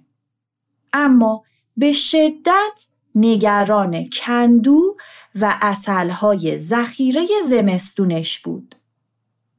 اما 0.93 1.43
به 1.77 1.91
شدت 1.91 2.87
نگران 3.15 4.09
کندو 4.09 4.97
و 5.35 5.57
اصلهای 5.61 6.57
ذخیره 6.57 7.27
زمستونش 7.47 8.39
بود. 8.39 8.75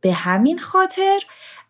به 0.00 0.12
همین 0.12 0.58
خاطر 0.58 1.20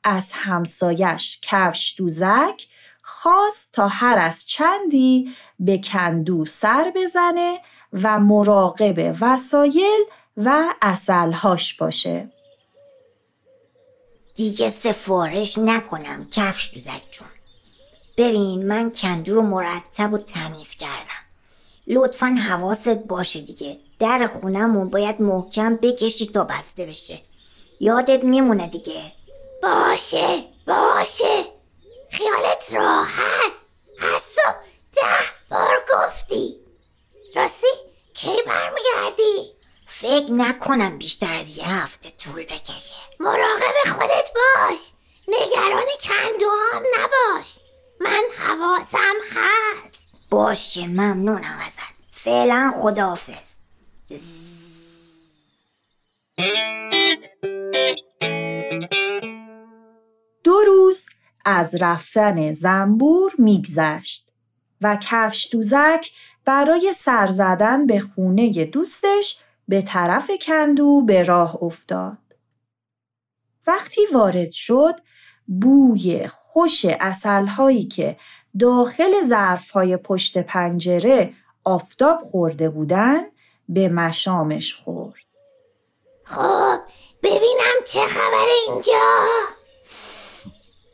از 0.05 0.33
همسایش 0.35 1.39
کفش 1.43 1.95
دوزک 1.99 2.67
خواست 3.03 3.73
تا 3.73 3.89
هر 3.89 4.19
از 4.19 4.47
چندی 4.47 5.35
به 5.61 5.79
کندو 5.79 6.45
سر 6.45 6.93
بزنه 6.97 7.61
و 7.93 8.21
مراقب 8.21 9.17
وسایل 9.21 10.05
و 10.37 10.75
اصلهاش 10.83 11.75
باشه. 11.75 12.31
دیگه 14.35 14.71
سفارش 14.71 15.59
نکنم 15.59 16.27
کفش 16.33 16.75
دوزک 16.75 17.03
جون 17.11 17.29
ببین 18.17 18.67
من 18.67 18.91
کندو 18.91 19.35
رو 19.35 19.43
مرتب 19.43 20.13
و 20.13 20.19
تمیز 20.19 20.75
کردم 20.75 21.24
لطفا 21.87 22.27
حواست 22.27 22.89
باشه 22.89 23.41
دیگه. 23.41 23.79
در 23.99 24.27
خونمون 24.27 24.91
باید 24.91 25.21
محکم 25.21 25.77
بکشی 25.77 26.27
تا 26.27 26.45
بسته 26.45 26.87
بشه. 26.87 27.21
یادت 27.81 28.25
میمونه 28.25 28.67
دیگه. 28.67 29.13
باشه 29.63 30.45
باشه. 30.67 31.45
خیالت 32.11 32.73
راحت. 32.73 33.53
صبح 34.35 34.65
ده 34.95 35.25
بار 35.51 35.85
گفتی. 35.95 36.55
راستی 37.37 37.67
کی 38.15 38.43
برمیگردی؟ 38.47 39.51
فکر 39.87 40.33
نکنم 40.33 40.99
بیشتر 40.99 41.35
از 41.35 41.59
یه 41.59 41.69
هفته 41.69 42.11
طول 42.11 42.43
بکشه. 42.45 42.95
مراقب 43.21 43.75
خودت 43.99 44.31
باش. 44.35 44.81
نگران 45.29 45.85
کندوهام 46.03 46.83
نباش. 46.99 47.47
من 48.01 48.23
حواسم 48.39 49.15
هست. 49.31 50.04
باشه 50.31 50.87
ممنونم 50.87 51.59
ازت 51.67 51.95
فعلا 52.13 52.71
خداحافظ 52.75 53.59
دو 60.45 60.61
روز 60.67 61.07
از 61.45 61.75
رفتن 61.83 62.53
زنبور 62.53 63.33
میگذشت 63.39 64.33
و 64.81 64.99
کفش 65.01 65.49
دوزک 65.53 66.11
برای 66.45 66.93
سر 66.97 67.27
زدن 67.27 67.87
به 67.87 68.01
خونه 68.01 68.65
دوستش 68.65 69.39
به 69.69 69.83
طرف 69.83 70.31
کندو 70.43 71.03
به 71.03 71.23
راه 71.23 71.63
افتاد. 71.63 72.19
وقتی 73.67 74.01
وارد 74.13 74.51
شد 74.51 74.95
بوی 75.47 76.29
خوش 76.29 76.87
اصلهایی 77.01 77.85
که 77.85 78.17
داخل 78.61 79.23
ظرفهای 79.23 79.97
پشت 79.97 80.39
پنجره 80.39 81.35
آفتاب 81.65 82.21
خورده 82.23 82.71
بودن 82.71 83.23
به 83.69 83.89
مشامش 83.89 84.75
خورد. 84.75 85.25
خب 86.25 86.79
ببینم 87.23 87.75
چه 87.85 88.01
خبر 88.01 88.47
اینجا. 88.69 89.27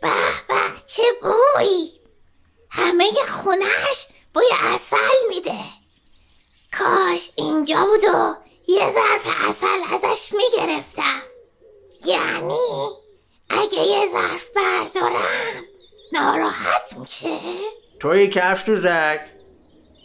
به 0.03 0.09
به 0.49 0.61
چه 0.87 1.03
بوی 1.23 1.91
همه 2.71 3.11
خونش 3.29 4.07
بوی 4.35 4.45
اصل 4.75 4.97
میده. 5.29 5.59
کاش 6.79 7.31
اینجا 7.37 7.85
بود 7.85 8.05
و 8.15 8.35
یه 8.69 8.93
ظرف 8.93 9.27
اصل 9.49 9.95
ازش 9.95 10.33
می‌گرفتم. 10.33 11.23
یعنی 12.05 12.89
اگه 13.51 13.81
یه 13.81 14.09
ظرف 14.13 14.51
بردارم 14.51 15.70
ناراحت 16.13 16.97
میشه؟ 16.97 17.39
توی 18.01 18.29
کفش 18.29 18.63
تو 18.63 18.77
زک 18.77 19.21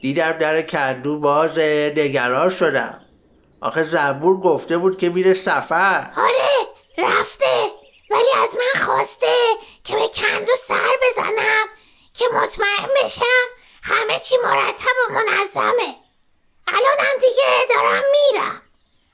دیدم 0.01 0.32
در 0.32 0.62
کندو 0.62 1.19
باز 1.19 1.58
نگران 1.97 2.49
شدم. 2.49 3.01
آخه 3.62 3.84
زنبور 3.84 4.39
گفته 4.39 4.77
بود 4.77 4.97
که 4.97 5.10
میره 5.10 5.34
سفر. 5.34 6.12
آره 6.17 6.67
رفته. 6.97 7.71
ولی 8.10 8.43
از 8.43 8.49
من 8.56 8.82
خواسته 8.82 9.36
که 9.84 9.95
به 9.95 10.08
کندو 10.08 10.53
سر 10.67 10.97
بزنم 11.01 11.65
که 12.13 12.25
مطمئن 12.34 12.89
بشم 13.03 13.45
همه 13.84 14.19
چی 14.19 14.36
مرتب 14.43 14.95
و 15.10 15.13
منظمه. 15.13 15.95
الانم 16.67 17.19
دیگه 17.21 17.75
دارم 17.75 18.03
میرم. 18.12 18.62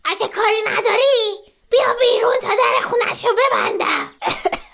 اگه 0.06 0.28
کاری 0.28 0.62
نداری 0.68 1.52
بیا 1.70 1.94
بیرون 2.00 2.38
تا 2.42 2.48
در 2.48 2.88
خونش 2.88 3.26
رو 3.26 3.36
ببندم. 3.36 4.14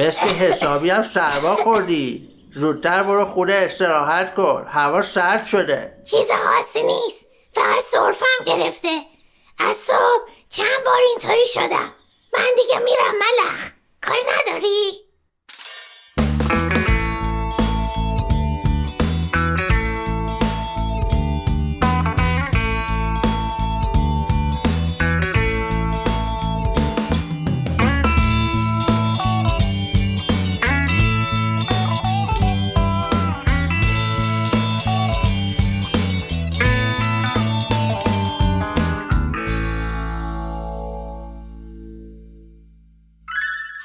مثل 0.00 0.20
حسابی 0.20 0.90
هم 0.90 1.04
سرما 1.14 1.56
خوردی. 1.56 2.30
زودتر 2.54 3.02
برو 3.02 3.24
خونه 3.24 3.52
استراحت 3.52 4.34
کن. 4.34 4.66
هوا 4.70 5.02
سرد 5.02 5.46
شده. 5.46 5.96
چیز 6.10 6.30
خاصی 6.30 6.82
نیست. 6.82 7.24
فقط 7.54 7.84
صرفم 7.84 8.44
گرفته. 8.46 9.02
از 9.58 9.76
صبح 9.76 10.30
چند 10.48 10.84
بار 10.84 11.00
اینطوری 11.08 11.46
شدم. 11.48 11.92
من 12.34 12.46
دیگه 12.56 12.78
میرم 12.78 13.14
ملخ. 13.14 13.70
کاری 14.02 14.20
نداری؟ 14.22 15.09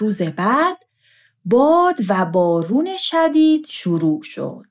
روز 0.05 0.21
بعد 0.21 0.85
باد 1.45 1.95
و 2.09 2.25
بارون 2.25 2.97
شدید 2.97 3.65
شروع 3.69 4.21
شد 4.21 4.65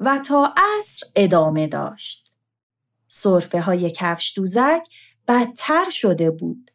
و 0.00 0.18
تا 0.18 0.54
عصر 0.56 1.06
ادامه 1.16 1.66
داشت. 1.66 2.32
صرفه 3.08 3.60
های 3.60 3.90
کفش 3.90 4.32
دوزک 4.36 4.88
بدتر 5.28 5.90
شده 5.90 6.30
بود. 6.30 6.70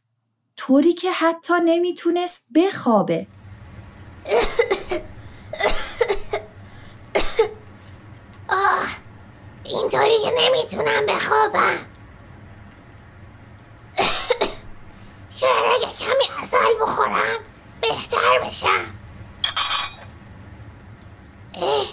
طوری 0.56 0.94
که 0.94 1.12
حتی 1.12 1.54
نمی‌تونست 1.66 2.48
بخوابه. 2.56 3.28
آه 8.50 8.88
اینطوری 9.64 10.18
که 10.24 10.32
نمی‌تونم 10.40 11.06
بخوابم 11.08 11.78
شاید 15.40 15.66
اگه 15.76 15.88
کمی 15.94 16.26
اصل 16.44 16.80
بخورم 16.82 17.53
بهتر 17.84 18.40
بشم. 18.40 18.86
اه 21.54 21.86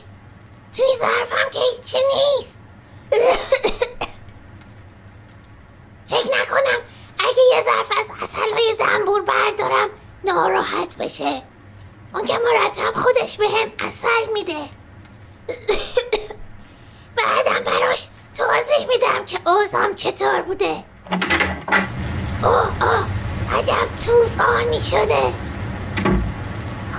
توی 0.72 0.84
ظرفم 0.98 1.50
که 1.52 1.58
هیچی 1.58 1.98
نیست. 2.14 2.56
فکر 6.06 6.40
نکنم 6.40 6.80
اگه 7.18 7.42
یه 7.56 7.64
ظرف 7.64 7.90
از 7.98 8.06
اصلهای 8.22 8.76
زنبور 8.78 9.22
بردارم 9.22 9.88
ناراحت 10.24 10.96
بشه. 10.96 11.42
اون 12.14 12.26
که 12.26 12.38
مرتب 12.38 12.94
خودش 12.94 13.36
به 13.36 13.48
هم 13.48 13.72
اصل 13.78 14.32
میده. 14.32 14.68
بعدم 17.16 17.64
براش 17.64 18.08
توضیح 18.34 18.86
میدم 18.88 19.24
که 19.24 19.48
اوزام 19.48 19.94
چطور 19.94 20.42
بوده. 20.42 20.84
اوه 22.42 22.82
اوه 22.82 23.04
عجب 23.58 23.88
توفانی 24.06 24.80
شده. 24.80 25.49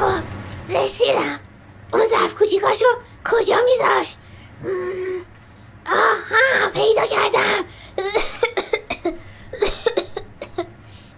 خب 0.01 0.23
رسیدم. 0.69 1.39
اون 1.93 2.07
ظرف 2.07 2.33
کوچیکاش 2.33 2.81
رو 2.81 2.89
کجا 3.31 3.57
میذاشت 3.65 4.17
آها 5.85 6.69
پیدا 6.73 7.05
کردم. 7.05 7.65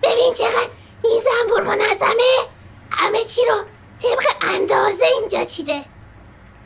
ببین 0.03 0.33
چقدر 0.33 0.69
این 1.03 1.21
زنبور 1.21 1.61
منظمه. 1.61 2.47
همه 2.91 3.25
چی 3.25 3.41
رو 3.45 3.63
طبق 4.01 4.23
اندازه 4.41 5.05
اینجا 5.05 5.45
چیده. 5.45 5.85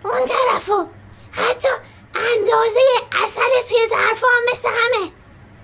اون 0.03 0.27
طرفو 0.27 0.86
حتی 1.32 1.69
اندازه 2.15 2.80
اصل 3.23 3.67
توی 3.69 3.88
ظرف 3.89 4.23
هم 4.23 4.43
مثل 4.51 4.69
همه. 4.69 5.12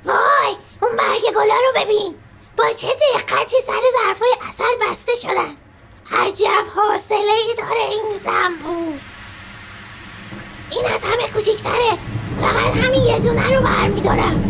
وای 0.06 0.56
اون 0.82 0.98
برگ 0.98 1.34
گلا 1.36 1.56
رو 1.56 1.82
ببین. 1.82 2.16
با 2.58 2.74
چه 2.74 2.88
دقتی 2.88 3.56
سر 3.68 3.82
ظرفای 4.04 4.36
اصل 4.42 4.92
بسته 4.92 5.16
شدن. 5.16 5.58
عجب 6.14 6.68
حاصله 6.76 7.18
ای 7.18 7.56
داره 7.58 7.82
این 7.90 8.20
زنبور. 8.26 9.00
این 10.72 10.86
از 10.86 11.02
همه 11.04 11.28
کوچیکتره 11.34 11.98
فقط 12.42 12.78
همین 12.78 13.02
یه 13.02 13.20
دونه 13.20 13.56
رو 13.56 13.64
برمیدارم. 13.64 14.50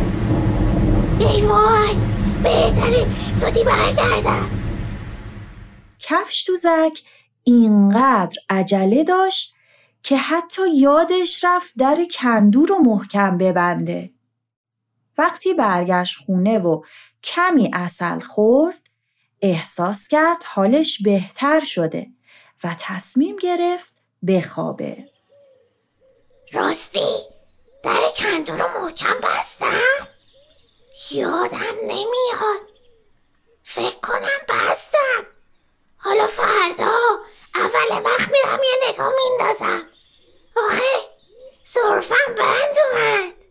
ای 1.19 1.41
وای 1.41 1.95
بهتره. 2.43 3.05
زودی 3.33 3.63
برگردم. 3.63 4.49
کفش 5.99 6.45
دوزک 6.47 7.01
اینقدر 7.43 8.37
عجله 8.49 9.03
داشت 9.03 9.53
که 10.03 10.17
حتی 10.17 10.61
یادش 10.75 11.43
رفت 11.43 11.73
در 11.77 11.97
کندو 12.11 12.65
رو 12.65 12.79
محکم 12.79 13.37
ببنده. 13.37 14.13
وقتی 15.17 15.53
برگشت 15.53 16.17
خونه 16.25 16.59
و 16.59 16.81
کمی 17.23 17.71
اصل 17.73 18.19
خورد 18.19 18.82
احساس 19.43 20.07
کرد 20.07 20.43
حالش 20.43 21.01
بهتر 21.01 21.59
شده 21.59 22.07
و 22.63 22.75
تصمیم 22.79 23.35
گرفت 23.35 23.93
بخوابه. 24.27 25.09
راستی 26.53 27.17
در 27.83 28.09
کندو 28.17 28.53
رو 28.53 28.81
محکم 28.81 29.19
بستم؟ 29.19 30.07
یادم 31.11 31.75
نمیاد. 31.83 32.67
فکر 33.63 33.99
کنم 33.99 34.39
بستم. 34.49 35.25
حالا 35.97 36.27
فردا 36.27 36.93
اول 37.55 38.01
وقت 38.05 38.31
میرم 38.31 38.59
یه 38.63 38.89
نگاه 38.89 39.13
میندازم. 39.15 39.83
آخه 40.55 41.09
صرفم 41.63 42.35
بند 42.37 42.77
اومد. 42.91 43.42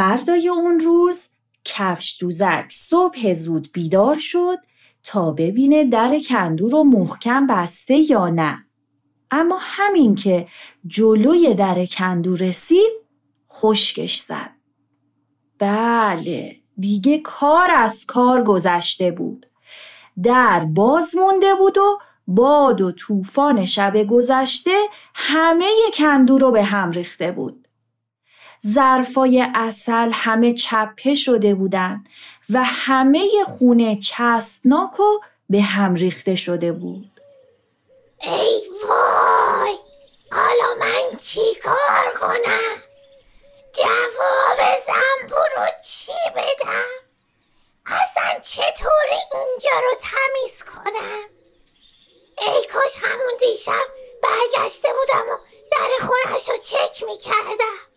فردای 0.00 0.48
اون 0.48 0.80
روز 0.80 1.28
کفش 1.64 2.18
دوزک 2.20 2.66
صبح 2.70 3.34
زود 3.34 3.70
بیدار 3.72 4.18
شد 4.18 4.58
تا 5.02 5.30
ببینه 5.30 5.84
در 5.84 6.18
کندو 6.28 6.68
رو 6.68 6.84
محکم 6.84 7.46
بسته 7.46 8.10
یا 8.10 8.28
نه. 8.28 8.66
اما 9.30 9.58
همین 9.60 10.14
که 10.14 10.48
جلوی 10.86 11.54
در 11.54 11.86
کندو 11.86 12.36
رسید 12.36 12.92
خشکش 13.52 14.20
زد. 14.20 14.50
بله 15.58 16.56
دیگه 16.78 17.18
کار 17.18 17.70
از 17.70 18.06
کار 18.06 18.44
گذشته 18.44 19.10
بود. 19.10 19.46
در 20.22 20.64
باز 20.64 21.14
مونده 21.16 21.54
بود 21.54 21.78
و 21.78 21.98
باد 22.26 22.80
و 22.80 22.92
طوفان 22.92 23.64
شب 23.64 24.04
گذشته 24.04 24.78
همه 25.14 25.70
کندو 25.94 26.38
رو 26.38 26.50
به 26.50 26.62
هم 26.62 26.90
ریخته 26.90 27.32
بود. 27.32 27.59
ظرفای 28.66 29.46
اصل 29.54 30.10
همه 30.12 30.52
چپه 30.52 31.14
شده 31.14 31.54
بودن 31.54 32.04
و 32.50 32.62
همه 32.64 33.28
خونه 33.46 33.96
چسبناک 33.96 35.00
و 35.00 35.20
به 35.50 35.60
هم 35.62 35.94
ریخته 35.94 36.34
شده 36.34 36.72
بود. 36.72 37.20
ای 38.22 38.62
وای! 38.88 39.76
حالا 40.32 40.74
من 40.80 41.18
چی 41.18 41.40
کار 41.62 42.14
کنم؟ 42.20 42.82
جواب 43.72 44.58
زنبور 44.86 45.48
رو 45.56 45.66
چی 45.84 46.12
بدم؟ 46.36 46.84
اصلا 47.86 48.40
چطوری 48.40 49.20
اینجا 49.34 49.80
رو 49.80 49.94
تمیز 50.00 50.62
کنم؟ 50.62 51.28
ای 52.38 52.66
کاش 52.72 52.96
همون 53.02 53.36
دیشب 53.40 53.86
برگشته 54.22 54.88
بودم 54.88 55.28
و 55.28 55.36
در 55.72 56.06
خونش 56.06 56.48
رو 56.48 56.56
چک 56.56 57.02
می‌کردم. 57.02 57.89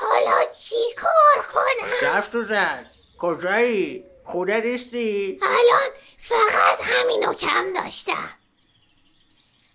حالا 0.00 0.44
چی 0.44 0.94
کار 0.96 1.46
کنم؟ 1.52 1.90
کفش 2.00 2.28
دوزک 2.32 2.86
کجایی؟ 3.18 4.04
خونه 4.24 4.60
نیستی؟ 4.60 5.40
الان 5.42 5.90
فقط 6.28 6.80
همینو 6.82 7.34
کم 7.34 7.72
داشتم. 7.72 8.30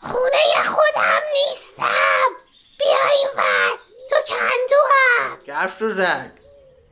خونه 0.02 0.64
خودم 0.66 1.22
نیستم. 1.34 2.30
بیا 2.80 3.08
این 3.18 3.28
ور. 3.36 3.80
تو 4.10 4.16
کندو 4.28 4.82
هم 4.90 5.38
کفش 5.48 5.80
دوزک 5.80 6.32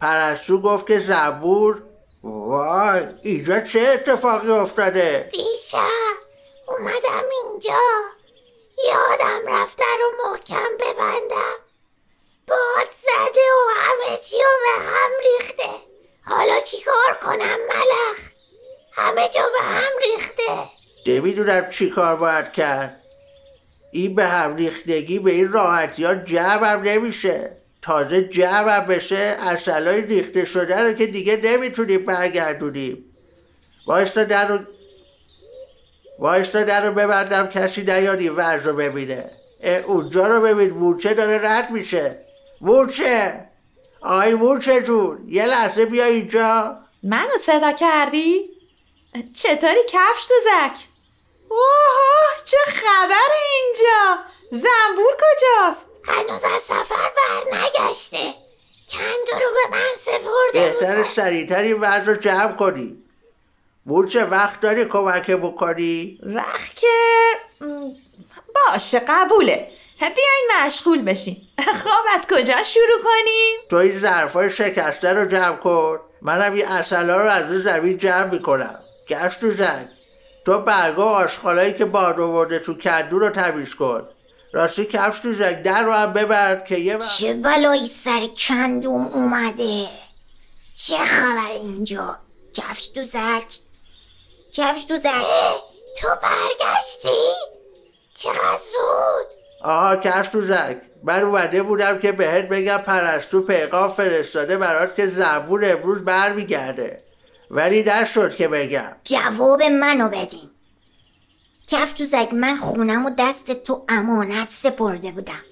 پرستو 0.02 0.62
گفت 0.62 0.88
که 0.88 1.00
زبور. 1.00 1.84
وای 2.24 3.08
اینجا 3.22 3.60
چه 3.60 3.80
اتفاقی 3.80 4.52
افتاده؟ 4.52 5.30
دیشب 5.32 5.88
اومدم 6.68 7.24
اینجا. 7.44 7.80
یادم 8.88 9.42
رفته 9.48 9.84
رو 10.00 10.30
محکم 10.30 10.78
ببندم. 10.80 11.56
باد 12.48 12.90
زده 13.02 13.42
و 13.42 13.72
همه 13.76 14.18
چی 14.18 14.38
به 14.38 14.84
هم 14.84 15.12
ریخته. 15.24 15.70
حالا 16.26 16.60
چیکار 16.60 17.20
کنم 17.24 17.60
ملخ؟ 17.70 18.20
همه 18.94 19.30
جا 19.30 19.50
به 19.50 19.66
هم 19.66 19.92
ریخته. 20.04 20.70
نمی‌دونم 21.08 21.70
چی 21.70 21.90
کار 21.90 22.16
باید 22.16 22.52
کرد. 22.52 22.98
این 23.92 24.16
به 24.16 24.26
هم 24.26 24.56
ریختگی 24.56 25.20
به 25.20 25.32
این 25.32 25.52
راحتی 25.52 26.04
ها 26.04 26.16
جمعم 26.16 26.82
نمیشه. 26.82 27.52
تازه 27.82 28.24
جمعم 28.24 28.86
بشه 28.86 29.38
اصلای 29.40 30.02
ریخته 30.02 30.46
شده 30.46 30.84
رو 30.84 30.94
که 30.94 31.06
دیگه 31.06 31.40
نمی‌تونیم 31.44 32.06
برگردونیم. 32.06 33.06
وایستا 33.86 34.24
در 34.24 34.48
رو 34.48 34.60
وایستا 36.20 36.64
در 36.64 36.86
رو 36.86 36.92
ببندم 36.92 37.48
کسی 37.48 37.82
نیاد 37.82 38.20
این 38.20 38.36
وضع 38.36 38.64
رو 38.64 38.74
ببینه. 38.74 39.32
اونجا 39.86 40.28
رو 40.28 40.42
ببین 40.42 40.70
مورچه 40.70 41.14
داره 41.14 41.52
رد 41.52 41.72
میشه. 41.72 42.26
مورچه 42.62 43.48
آی 44.02 44.34
مورچه 44.34 44.82
جون 44.82 45.26
یه 45.28 45.46
لحظه 45.46 45.86
بیا 45.86 46.06
اینجا 46.06 46.78
منو 47.04 47.38
صدا 47.46 47.72
کردی؟ 47.72 48.50
چطوری 49.36 49.80
کفش 49.90 50.28
دوزک؟ 50.30 50.78
اوه 51.50 52.46
چه 52.46 52.58
خبر 52.58 53.30
اینجا؟ 53.52 54.24
زنبور 54.52 55.14
کجاست؟ 55.14 55.90
هنوز 56.08 56.44
از 56.44 56.62
سفر 56.62 57.12
بر 57.16 57.58
نگشته 57.58 58.34
کندو 58.90 59.44
رو 59.46 59.52
به 59.54 59.78
من 59.78 59.92
سپرده 60.06 60.52
بهتر 60.80 61.04
سریعتر 61.16 61.62
این 61.62 61.80
وضع 61.80 62.04
رو 62.04 62.16
جمع 62.16 62.52
کنی 62.54 63.04
مورچه 63.86 64.26
وقت 64.26 64.62
داری 64.62 64.86
کمک 64.86 65.32
بکنی؟ 65.32 66.20
وقت 66.24 66.76
که 66.76 66.88
باشه 68.56 69.00
قبوله 69.00 69.68
بیاین 70.10 70.66
مشغول 70.66 71.02
بشین. 71.02 71.38
خب 71.60 71.90
از 72.16 72.22
کجا 72.32 72.64
شروع 72.64 73.02
کنیم؟ 73.04 73.60
تو 73.70 73.76
این 73.76 74.00
ظرفای 74.00 74.52
شکسته 74.52 75.14
رو 75.14 75.26
جمع 75.26 75.56
کن. 75.56 76.00
منم 76.22 76.54
این 76.54 76.68
اصلا 76.68 77.18
رو 77.18 77.30
از 77.30 77.52
رو 77.52 77.62
زمین 77.62 77.98
جمع 77.98 78.24
می‌کنم. 78.24 78.80
گشت 79.10 79.40
تو 79.40 79.52
زنگ. 79.52 79.88
تو 80.46 80.60
برگا 80.60 81.06
و 81.06 81.10
آشغالایی 81.10 81.74
که 81.74 81.86
باد 81.86 82.20
آورده 82.20 82.60
تو 82.60 82.74
کندو 82.74 83.20
رو 83.20 83.30
تمیز 83.30 83.76
کن. 83.76 84.08
راستی 84.54 84.86
کفش 84.86 85.20
تو 85.20 85.34
زنگ. 85.34 85.62
در 85.64 85.84
رو 85.84 85.92
هم 85.92 86.14
ببند 86.14 86.66
که 86.66 86.78
یه 86.78 86.98
وقت 86.98 87.18
چه 87.18 87.34
بلایی 87.34 87.92
سر 88.06 88.28
کندوم 88.48 89.08
اومده؟ 89.08 89.88
چه 90.76 90.98
خبر 90.98 91.52
اینجا؟ 91.52 92.16
کفش 92.54 92.90
دوزک 92.96 93.60
کفش 94.54 94.86
دوزک 94.90 95.26
تو 96.02 96.08
برگشتی؟ 96.22 97.32
چقدر 98.14 98.58
زود؟ 98.58 99.41
آها 99.64 99.96
کفش 99.96 100.28
تو 100.28 100.42
زنگ. 100.42 100.82
من 101.04 101.22
اومده 101.22 101.64
بودم 101.64 102.00
که 102.00 102.12
بهت 102.12 102.50
بگم 102.50 102.78
پرستو 102.78 103.42
پیغام 103.42 103.90
فرستاده 103.90 104.58
برات 104.58 104.96
که 104.96 105.08
زنبور 105.08 105.72
امروز 105.72 106.06
برمیگرده. 106.06 107.04
ولی 107.52 107.84
نشد 107.84 108.36
که 108.36 108.48
بگم. 108.48 108.96
جواب 109.04 109.64
منو 109.64 110.10
بدین. 110.10 110.50
کف 111.68 111.96
دوزک 111.96 112.34
من 112.34 112.58
خونم 112.58 113.06
و 113.06 113.12
دست 113.20 113.52
تو 113.52 113.86
امانت 113.90 114.48
سپرده 114.64 115.12
بودم. 115.12 115.46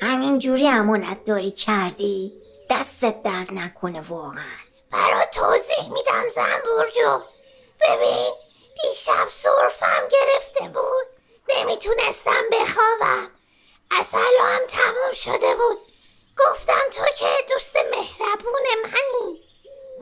همین 0.00 0.38
جوری 0.38 0.68
امانت 0.68 1.24
داری 1.24 1.50
کردی؟ 1.50 2.32
دستت 2.70 3.22
درد 3.22 3.52
نکنه 3.52 4.00
واقعا. 4.00 4.42
برات 4.92 5.30
توضیح 5.30 5.92
میدم 5.92 6.22
زنبور 6.34 6.90
جون 6.90 7.20
ببین 7.80 8.32
دیشب 8.82 9.28
صرفم 9.28 10.08
گرفته 10.10 10.68
بود. 10.68 11.06
نمی‌تونستم 11.48 12.42
بخوابم. 12.52 13.30
اصلا 13.90 14.20
هم 14.40 14.60
تموم 14.68 15.12
شده 15.14 15.54
بود. 15.54 15.78
گفتم 16.38 16.82
تو 16.92 17.04
که 17.18 17.54
دوست 17.54 17.76
مهربون 17.76 18.62
منی. 18.84 19.40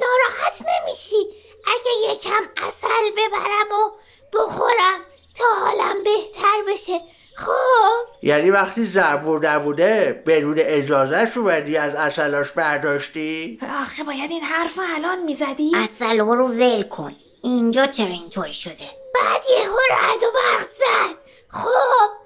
ناراحت 0.01 0.62
نمیشی 0.62 1.27
اگه 1.66 2.14
یکم 2.14 2.49
اصل 2.57 3.11
ببرم 3.16 3.73
و 3.73 3.90
بخورم 4.33 5.01
تا 5.38 5.45
حالم 5.64 6.03
بهتر 6.05 6.62
بشه. 6.68 7.01
خب؟ 7.37 8.07
یعنی 8.23 8.51
وقتی 8.51 8.87
زنبور 8.87 9.49
نبوده 9.49 10.23
بدون 10.27 10.57
اجازهش 10.59 11.37
اومدی 11.37 11.77
از 11.77 11.95
اصلاش 11.95 12.53
برداشتی؟ 12.53 13.59
آخه 13.83 14.05
باید 14.05 14.31
این 14.31 14.42
حرف 14.42 14.79
رو 14.79 14.85
الان 14.95 15.23
می‌زدی؟ 15.25 15.73
اصل 15.77 16.18
رو 16.18 16.49
ول 16.49 16.83
کن. 16.83 17.14
اینجا 17.42 17.87
چرا 17.87 18.07
اینطوری 18.07 18.55
شده؟ 18.55 18.87
بعد 19.14 19.42
یهو 19.59 19.79
رد 19.90 20.25
و 20.25 20.31
برق 20.35 20.62
زد. 20.62 21.16
خب؟ 21.49 22.21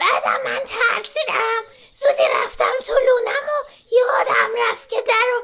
بعدم 0.00 0.44
من 0.44 0.58
ترسیدم. 0.58 1.62
زودی 2.00 2.22
رفتم 2.34 2.72
تو 2.86 2.92
لونم 2.92 3.44
و 3.48 3.70
یادم 3.92 4.50
رفت 4.70 4.88
که 4.88 4.96
در 5.08 5.24
رو 5.32 5.42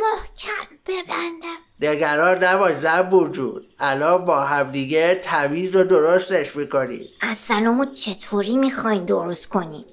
محکم 0.00 0.78
ببندم. 0.86 1.58
نگران 1.80 2.44
نباش 2.44 2.72
زنبور 2.72 3.30
جون. 3.30 3.66
الان 3.78 4.24
با 4.24 4.40
همدیگه 4.40 5.20
تمیز 5.24 5.76
و 5.76 5.84
درستش 5.84 6.56
می‌کنیم 6.56 7.08
از 7.20 7.38
سلامو 7.38 7.84
چطوری 7.84 8.56
می‌خواین 8.56 9.04
درست 9.04 9.48
کنی؟ 9.48 9.84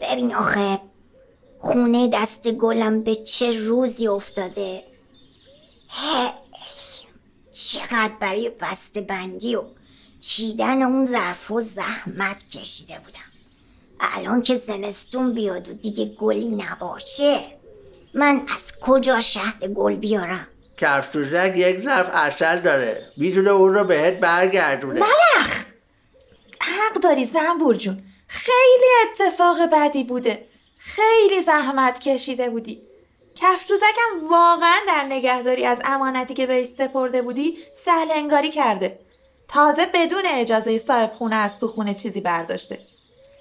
ببین 0.00 0.34
آخه 0.34 0.80
خونه 1.58 2.10
دست 2.12 2.48
گلم 2.48 3.04
به 3.04 3.14
چه 3.14 3.66
روزی 3.66 4.08
افتاده؟ 4.08 4.82
هی، 5.88 6.30
چقدر 7.52 8.12
برای 8.20 8.48
بسته 8.48 9.00
بندی 9.00 9.56
و 9.56 9.64
چیدن 10.20 10.82
اون 10.82 11.04
ظرف 11.04 11.50
و 11.50 11.60
زحمت 11.60 12.48
کشیده 12.50 12.94
بودم. 13.04 13.18
الان 14.00 14.42
که 14.42 14.56
زمستون 14.66 15.34
بیاد 15.34 15.68
و 15.68 15.72
دیگه 15.72 16.04
گلی 16.04 16.48
نباشه 16.50 17.40
من 18.14 18.36
از 18.36 18.72
کجا 18.80 19.20
شهد 19.20 19.64
گل 19.64 19.96
بیارم؟ 19.96 20.48
کفشوزک 20.76 21.52
یک 21.56 21.84
ظرف 21.84 22.10
اصل 22.12 22.60
داره. 22.60 23.12
می‌تونه 23.16 23.50
اون 23.50 23.74
رو 23.74 23.84
بهت 23.84 24.20
برگردونه. 24.20 25.00
ملخ 25.00 25.64
حق 26.60 26.94
داری 27.02 27.24
زنبور 27.24 27.74
جون. 27.74 28.02
خیلی 28.26 28.86
اتفاق 29.02 29.56
بدی 29.72 30.04
بوده. 30.04 30.46
خیلی 30.78 31.42
زحمت 31.42 32.00
کشیده 32.00 32.50
بودی. 32.50 32.82
کفشوزکم 33.34 34.28
واقعا 34.30 34.78
در 34.88 35.04
نگهداری 35.04 35.66
از 35.66 35.80
امانتی 35.84 36.34
که 36.34 36.46
بهش 36.46 36.68
سپرده 36.68 37.22
بودی 37.22 37.58
سهل 37.74 38.10
انگاری 38.10 38.50
کرده. 38.50 38.98
تازه 39.52 39.86
بدون 39.94 40.22
اجازه 40.26 40.78
صاحب 40.78 41.12
خونه 41.12 41.36
از 41.36 41.58
تو 41.58 41.68
خونه 41.68 41.94
چیزی 41.94 42.20
برداشته. 42.20 42.86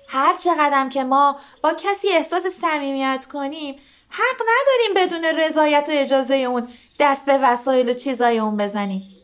هر 0.07 0.33
چقدرم 0.33 0.89
که 0.89 1.03
ما 1.03 1.39
با 1.63 1.73
کسی 1.73 2.09
احساس 2.09 2.47
صمیمیت 2.47 3.25
کنیم 3.33 3.75
حق 4.09 4.41
نداریم 4.41 4.93
بدون 4.95 5.25
رضایت 5.25 5.85
و 5.89 5.91
اجازه 5.91 6.35
اون 6.35 6.67
دست 6.99 7.25
به 7.25 7.37
وسایل 7.37 7.89
و 7.89 7.93
چیزای 7.93 8.39
اون 8.39 8.57
بزنیم. 8.57 9.15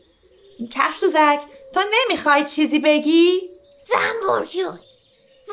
کفشوزک 0.72 1.40
تو 1.74 1.80
نمی‌خوای 1.94 2.44
چیزی 2.44 2.78
بگی؟ 2.78 3.50
زنبور 3.88 4.44
جون 4.44 4.78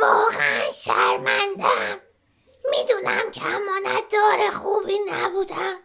واقعا 0.01 0.71
شرمندم 0.73 1.99
می‌دونم 2.71 3.31
که 3.31 3.45
امانت 3.45 4.03
دار 4.11 4.49
خوبی 4.49 4.99
نبودم. 5.11 5.79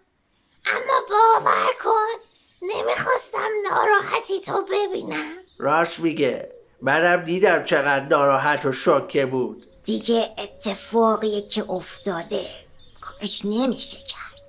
اما 0.66 1.00
باور 1.10 1.72
کن 1.84 2.24
نمی‌خواستم 2.62 3.48
ناراحتی 3.70 4.40
تو 4.40 4.62
ببینم. 4.62 5.37
راست 5.58 5.98
میگه 6.00 6.48
منم 6.82 7.24
دیدم 7.24 7.64
چقدر 7.64 8.04
ناراحت 8.04 8.66
و 8.66 8.72
شوکه 8.72 9.26
بود 9.26 9.66
دیگه 9.84 10.30
اتفاقی 10.38 11.42
که 11.42 11.70
افتاده 11.70 12.46
کارش 13.00 13.42
نمیشه 13.44 13.96
کرد 13.96 14.42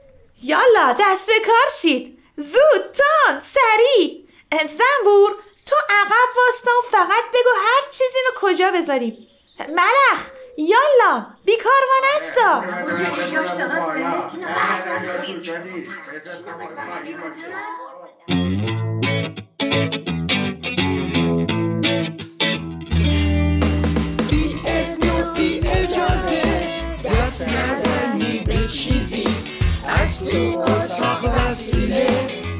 یالا 0.44 0.96
دست 1.00 1.28
به 1.28 1.34
کار 1.46 1.72
شید 1.82 2.20
زود 2.38 2.92
تان 2.92 3.42
سریع 3.42 4.22
زنبور 4.52 5.32
تو 5.66 5.76
عقب 5.90 6.30
واستا 6.38 6.72
و 6.72 6.92
فقط 6.92 7.24
بگو 7.34 7.50
هر 7.66 7.92
چیزی 7.92 8.20
رو 8.28 8.42
کجا 8.42 8.72
بذاریم 8.72 9.28
ملخ 9.60 10.30
یالا 10.58 11.26
بیکار 11.46 11.82
نستا 12.18 12.64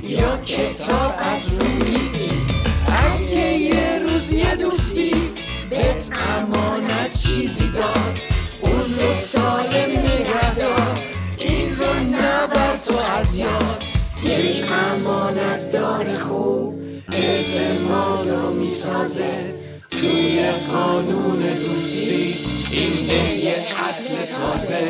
یا 0.10 0.38
کتاب 0.38 1.14
از 1.20 1.46
رو 1.54 1.68
میزی 1.68 2.32
اگه 2.88 3.54
یه 3.54 4.00
روز 4.00 4.32
یه 4.32 4.56
دوستی 4.56 5.12
بهت 5.70 6.10
امانت 6.30 7.14
چیزی 7.14 7.70
داد 7.70 8.20
اون 8.62 9.00
رو 9.00 9.14
سالم 9.14 9.92
نگه 9.92 10.56
دار. 10.56 11.00
این 11.38 11.76
رو 11.76 11.94
نبر 11.94 12.78
تو 12.86 12.98
از 12.98 13.36
یاد. 13.36 13.84
یک 14.24 14.64
امانت 14.92 15.72
دار 15.72 16.18
خوب 16.18 16.76
اعتماد 17.12 18.30
رو 18.30 18.54
می‌سازه. 18.54 19.54
توی 19.92 20.52
قانون 20.72 21.40
دوستی 21.40 22.36
این 22.72 23.10
یه 23.44 23.56
اصل 23.90 24.14
تازه. 24.16 24.88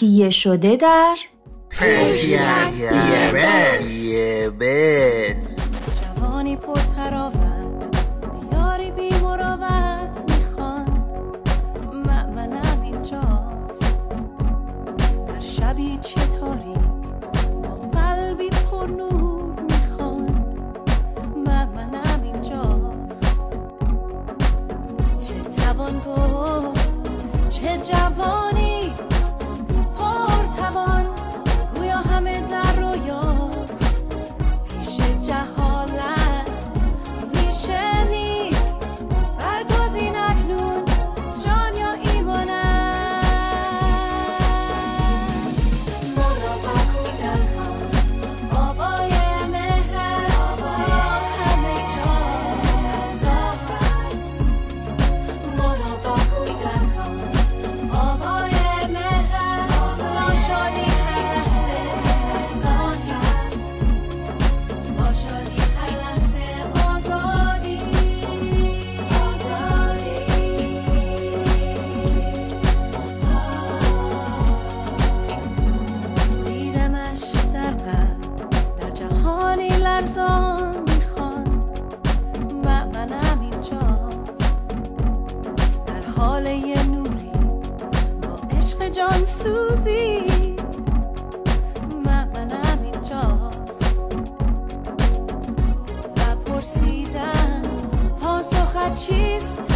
تهیه 0.00 0.30
شده 0.30 0.76
در 0.76 1.16
جوانی 6.16 6.56
پر 6.56 6.74
تراوت 6.74 7.96
دیاری 8.50 8.90
بی 8.90 9.08
مراوت 9.22 10.22
می‌خوان. 10.28 10.88
مأمنم 12.06 12.82
اینجاست. 12.82 14.00
در 15.26 15.40
شبی 15.40 15.98
چه 16.02 16.20
تاریک 16.40 16.78
با 17.62 18.00
قلبی 18.00 18.50
پر 18.50 18.86
نور. 18.86 19.19
Please. 99.30 99.69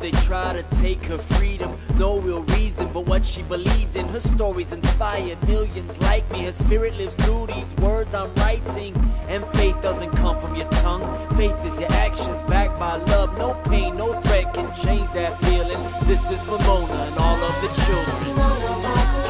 They 0.00 0.10
try 0.12 0.52
to 0.52 0.62
take 0.76 1.04
her 1.04 1.18
freedom? 1.18 1.76
No 1.96 2.18
real 2.18 2.42
reason, 2.42 2.90
but 2.92 3.06
what 3.06 3.24
she 3.24 3.42
believed 3.42 3.96
in. 3.96 4.08
Her 4.08 4.20
stories 4.20 4.72
inspired 4.72 5.46
millions 5.46 5.98
like 6.00 6.30
me. 6.32 6.44
Her 6.44 6.52
spirit 6.52 6.94
lives 6.94 7.16
through 7.16 7.48
these 7.48 7.74
words 7.76 8.14
I'm 8.14 8.34
writing. 8.36 8.96
And 9.28 9.44
faith 9.54 9.80
doesn't 9.80 10.10
come 10.12 10.40
from 10.40 10.56
your 10.56 10.68
tongue. 10.84 11.04
Faith 11.36 11.64
is 11.64 11.78
your 11.78 11.92
actions 11.92 12.42
backed 12.44 12.78
by 12.78 12.96
love. 12.96 13.36
No 13.38 13.54
pain, 13.70 13.96
no 13.96 14.12
threat 14.22 14.54
can 14.54 14.74
change 14.74 15.10
that 15.12 15.38
feeling. 15.44 15.82
This 16.04 16.30
is 16.30 16.42
for 16.44 16.58
Mona 16.58 16.92
and 16.92 17.18
all 17.18 17.36
of 17.36 17.54
the 17.62 17.68
children. 17.84 19.29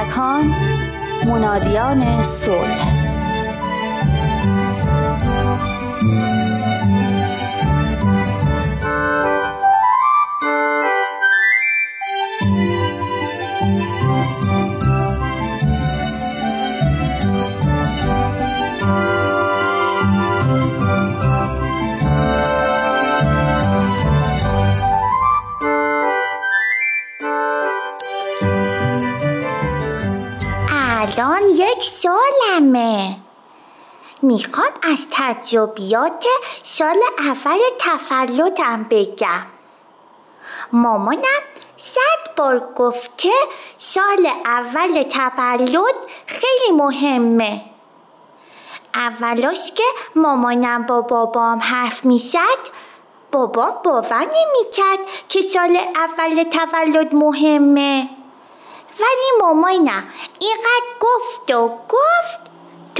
کودکان 0.00 0.54
منادیان 1.26 2.24
صلح. 2.24 2.99
می‌خوام 34.46 34.72
از 34.82 35.06
تجربیات 35.10 36.24
سال 36.62 37.00
اول 37.18 37.58
تولدم 37.78 38.86
بگم. 38.90 39.46
مامانم 40.72 41.42
صد 41.76 42.34
بار 42.36 42.72
گفته 42.76 43.30
سال 43.78 44.30
اول 44.44 45.02
تولد 45.02 45.94
خیلی 46.26 46.72
مهمه. 46.72 47.64
اولاش 48.94 49.72
که 49.72 49.84
مامانم 50.16 50.86
با 50.86 51.00
بابام 51.00 51.58
حرف 51.58 52.04
می‌زد 52.04 52.62
بابام 53.32 53.74
باور 53.84 54.20
نمی‌کرد 54.20 54.98
که 55.28 55.42
سال 55.42 55.78
اول 55.96 56.42
تولد 56.42 57.14
مهمه. 57.14 58.10
ولی 59.00 59.40
مامانم 59.40 60.04
اینقدر 60.40 60.86
گفت 61.00 61.50
و 61.50 61.68
گفت 61.68 62.49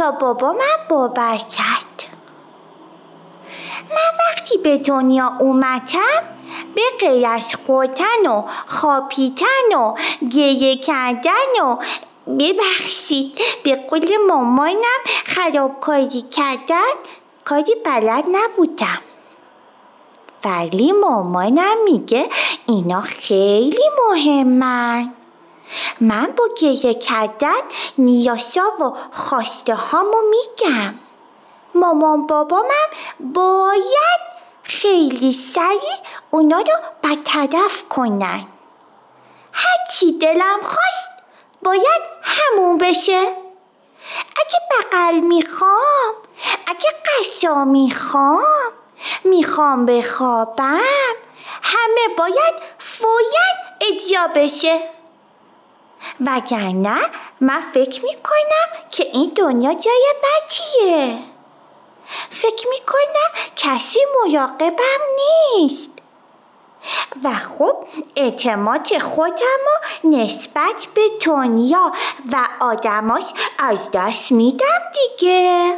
تا 0.01 0.11
بابامم 0.11 0.81
باور 0.89 1.37
کرد. 1.37 2.05
من 3.91 4.11
وقتی 4.21 4.59
به 4.59 4.79
دنیا 4.79 5.33
اومدم 5.41 6.23
به 6.75 6.83
غیر 7.01 7.27
از 7.27 7.55
خودن 7.55 8.27
و 8.27 8.43
خاپیتن 8.67 9.75
و 9.77 9.95
گریه 10.33 10.77
کردن 10.77 11.63
و 11.65 11.77
ببخشید 12.39 13.39
به 13.65 13.77
قول 13.91 14.09
مامانم 14.29 15.01
خرابکاری 15.25 16.23
کردن 16.31 16.95
کاری 17.45 17.75
بلد 17.85 18.25
نبودم. 18.33 19.01
ولی 20.45 20.93
مامانم 20.93 21.85
میگه 21.85 22.29
اینا 22.67 23.01
خیلی 23.01 23.91
مهمن. 24.09 25.20
من 26.01 26.33
با 26.37 26.45
گریه 26.61 26.95
کردن 26.95 27.61
نیاسا 27.99 28.63
و 28.81 28.93
خواسته 29.13 29.75
هامو 29.75 30.17
میگم. 30.31 30.95
مامان 31.75 32.27
بابامم 32.27 32.91
باید 33.21 34.21
خیلی 34.63 35.33
سریع 35.33 35.99
اونا 36.31 36.57
رو 36.57 36.75
برطرف 37.03 37.85
کنن. 37.89 38.47
هرچی 39.53 40.19
دلم 40.19 40.61
خواست 40.63 41.11
باید 41.63 42.03
همون 42.23 42.79
بشه. 42.79 43.37
اگه 44.37 44.61
بغل 44.71 45.21
می‌خوام 45.21 46.15
اگه 46.67 46.91
قشا 47.07 47.65
می‌خوام 47.65 48.73
می‌خوام 49.25 49.87
بخوابم 49.87 50.81
همه 51.63 52.15
باید 52.19 52.55
فوین 52.79 53.55
اجرا 53.81 54.27
بشه. 54.35 55.00
وگرنه 56.27 57.01
من 57.41 57.61
فکر 57.61 58.05
می‌کنم 58.05 58.89
که 58.91 59.07
این 59.13 59.33
دنیا 59.37 59.75
جای 59.75 60.05
بدیه. 60.23 61.19
فکر 62.31 62.67
می‌کنم 62.69 63.45
کسی 63.57 64.01
مراقبم 64.25 65.01
نیست. 65.57 65.91
و 67.25 67.35
خب 67.35 67.77
اعتماد 68.17 68.99
خودم 68.99 69.61
و 69.67 70.09
نسبت 70.09 70.89
به 70.95 71.03
دنیا 71.27 71.93
و 72.33 72.49
آدماش 72.61 73.25
از 73.59 73.89
دست 73.93 74.33
میدم 74.33 74.81
دیگه. 74.95 75.77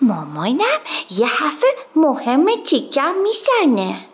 مامانم 0.00 0.80
یه 1.10 1.26
حرف 1.26 1.64
مهم 1.96 2.62
دیگه 2.64 3.14
می‌زنه. 3.22 4.06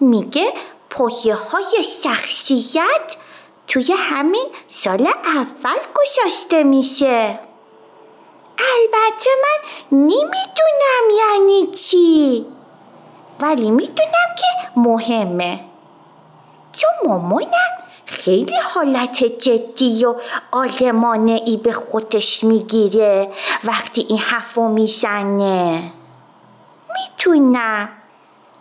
میگه 0.00 0.52
پویه 0.90 1.34
های 1.34 1.84
شخصیت 2.02 3.16
توی 3.66 3.92
همین 3.98 4.46
سال 4.68 5.08
اول 5.24 5.78
گذاشته 5.94 6.62
میشه. 6.62 7.38
البته 8.58 9.30
من 9.42 9.68
نمی‌دونم 9.92 11.04
یعنی 11.18 11.66
چی 11.66 12.46
ولی 13.40 13.70
می‌دونم 13.70 14.34
که 14.38 14.70
مهمه. 14.76 15.64
چون 16.72 16.90
مامانم 17.04 17.70
خیلی 18.06 18.56
حالت 18.74 19.24
جدی 19.24 20.04
و 20.04 20.14
آلمانه 20.50 21.40
ای 21.46 21.56
به 21.56 21.72
خودش 21.72 22.44
می‌گیره 22.44 23.32
وقتی 23.64 24.06
این 24.08 24.18
حرفو 24.18 24.68
می‌زنه. 24.68 25.92
می‌تونم. 26.94 27.88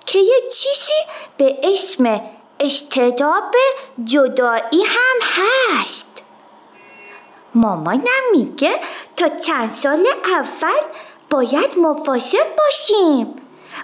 که 0.10 0.20
یه 0.20 0.42
چیزی 0.52 1.02
به 1.38 1.58
اسم 1.64 2.22
استعداد 2.60 3.56
جدایی 4.04 4.84
هم 4.86 5.20
هست. 5.22 6.06
مامانم 7.56 8.24
میگه 8.32 8.80
تا 9.18 9.30
چند 9.30 9.72
سال 9.72 10.08
اول 10.26 10.82
باید 11.30 11.78
مواظب 11.78 12.56
باشیم. 12.58 13.36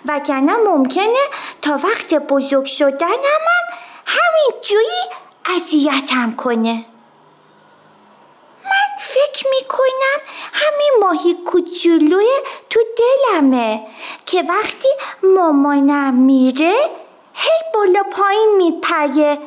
وگرنه 0.05 0.57
ممکنه 0.57 1.26
تا 1.61 1.71
وقت 1.84 2.13
بزرگ 2.13 2.65
شدنم 2.65 3.11
هم 3.11 3.78
همین 4.05 4.61
جویی 4.61 5.03
اذیتم 5.55 6.32
کنه. 6.32 6.86
فکر 9.14 9.47
می‌کنم 9.49 10.20
همین 10.53 10.91
ماهی 11.01 11.34
کوچولوی 11.34 12.30
تو 12.70 12.80
دلمه 12.97 13.88
که 14.26 14.43
وقتی 14.49 14.88
مامانم 15.24 16.14
میره 16.14 16.76
هی 17.34 17.60
بالا 17.74 18.03
پایین 18.03 18.56
میپره 18.58 19.39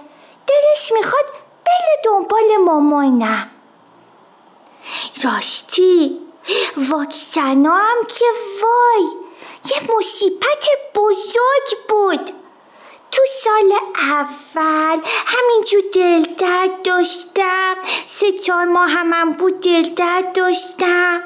دلش 0.47 0.93
می‌خواد 0.93 1.25
بله 1.67 2.03
دنبال 2.05 2.57
مامانم. 2.65 3.51
راستی 5.25 6.21
واکسنا 6.77 7.77
هم 7.77 8.05
که 8.09 8.25
وای 8.63 9.09
یه 9.65 9.97
مصیبت 9.97 10.69
بزرگ 10.95 11.79
بود. 11.89 12.38
تو 13.11 13.23
سال 13.43 13.73
اول 13.95 15.01
همینجور 15.27 15.83
دل 15.95 16.35
درد 16.35 16.83
داشتم. 16.83 17.77
سه 18.07 18.33
چهار 18.33 18.65
ماه 18.65 18.91
هم 18.91 19.31
بود 19.31 19.61
دل 19.61 19.95
درد 19.95 20.33
داشتم. 20.33 21.23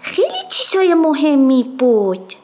خیلی 0.00 0.42
چیزای 0.50 0.94
مهمی 0.94 1.62
بود. 1.62 2.34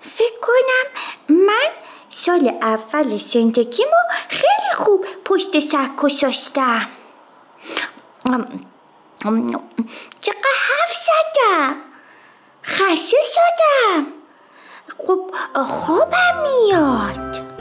فکر 0.00 0.40
کنم 0.42 0.86
من 1.28 1.68
سال 2.08 2.58
اول 2.62 3.18
زندگیمو 3.18 4.02
خیلی 4.28 4.72
خوب 4.74 5.06
پشت 5.24 5.60
سر 5.60 5.88
گذاشتم. 5.96 6.88
چقدر 10.20 10.54
حرف 10.68 10.92
زدم. 11.06 11.76
خسته 12.64 13.16
شدم. 13.24 14.21
خب 15.06 15.20
خوابم 15.64 16.34
میاد. 16.42 17.51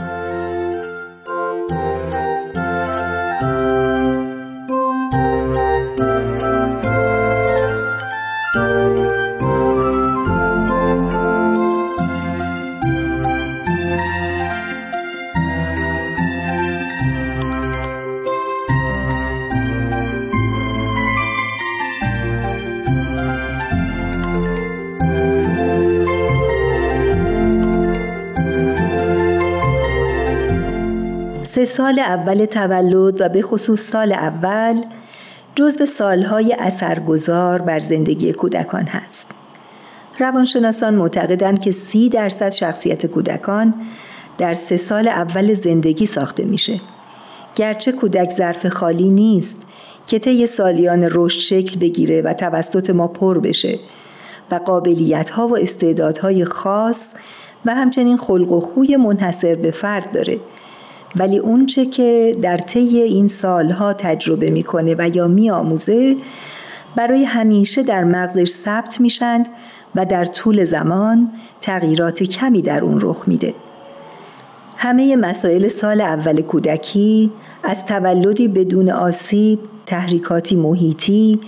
سه 31.61 31.65
سال 31.65 31.99
اول 31.99 32.45
تولد 32.45 33.21
و 33.21 33.29
به 33.29 33.41
خصوص 33.41 33.81
سال 33.81 34.13
اول 34.13 34.81
جزو 35.55 35.85
سالهای 35.85 36.55
اثرگذار 36.59 37.61
بر 37.61 37.79
زندگی 37.79 38.33
کودکان 38.33 38.83
هست. 38.83 39.27
روانشناسان 40.19 40.95
معتقدند 40.95 41.59
که 41.59 41.71
سی 41.71 42.09
درصد 42.09 42.49
شخصیت 42.49 43.05
کودکان 43.05 43.73
در 44.37 44.53
سه 44.53 44.77
سال 44.77 45.07
اول 45.07 45.53
زندگی 45.53 46.05
ساخته 46.05 46.45
میشه. 46.45 46.81
گرچه 47.55 47.91
کودک 47.91 48.31
ظرف 48.31 48.67
خالی 48.67 49.09
نیست 49.09 49.57
که 50.05 50.19
طی 50.19 50.47
سالیان 50.47 51.07
رشد 51.11 51.39
شکل 51.39 51.79
بگیره 51.79 52.21
و 52.21 52.33
توسط 52.33 52.89
ما 52.89 53.07
پر 53.07 53.39
بشه 53.39 53.79
و 54.51 54.55
قابلیت 54.55 55.29
ها 55.29 55.47
و 55.47 55.57
استعدادهای 55.57 56.45
خاص 56.45 57.13
و 57.65 57.75
همچنین 57.75 58.17
خلق 58.17 58.51
و 58.51 58.59
خوی 58.59 58.97
منحصر 58.97 59.55
به 59.55 59.71
فرد 59.71 60.11
داره 60.11 60.39
ولی 61.15 61.37
اونچه 61.37 61.85
که 61.85 62.35
در 62.41 62.57
طی 62.57 63.01
این 63.01 63.27
سالها 63.27 63.93
تجربه 63.93 64.49
می‌کنه 64.49 64.95
و 64.97 65.09
یا 65.15 65.27
میآموزه 65.27 66.17
برای 66.95 67.23
همیشه 67.23 67.83
در 67.83 68.03
مغزش 68.03 68.49
ثبت 68.49 69.01
میشند 69.01 69.47
و 69.95 70.05
در 70.05 70.25
طول 70.25 70.65
زمان 70.65 71.31
تغییرات 71.61 72.23
کمی 72.23 72.61
در 72.61 72.83
اون 72.83 72.99
رخ 73.01 73.23
میده. 73.27 73.55
همه 74.77 75.15
مسائل 75.15 75.67
سال 75.67 76.01
اول 76.01 76.41
کودکی 76.41 77.31
از 77.63 77.85
تولدی 77.85 78.47
بدون 78.47 78.91
آسیب، 78.91 79.59
تحریکاتی 79.85 80.55
محیطی، 80.55 81.39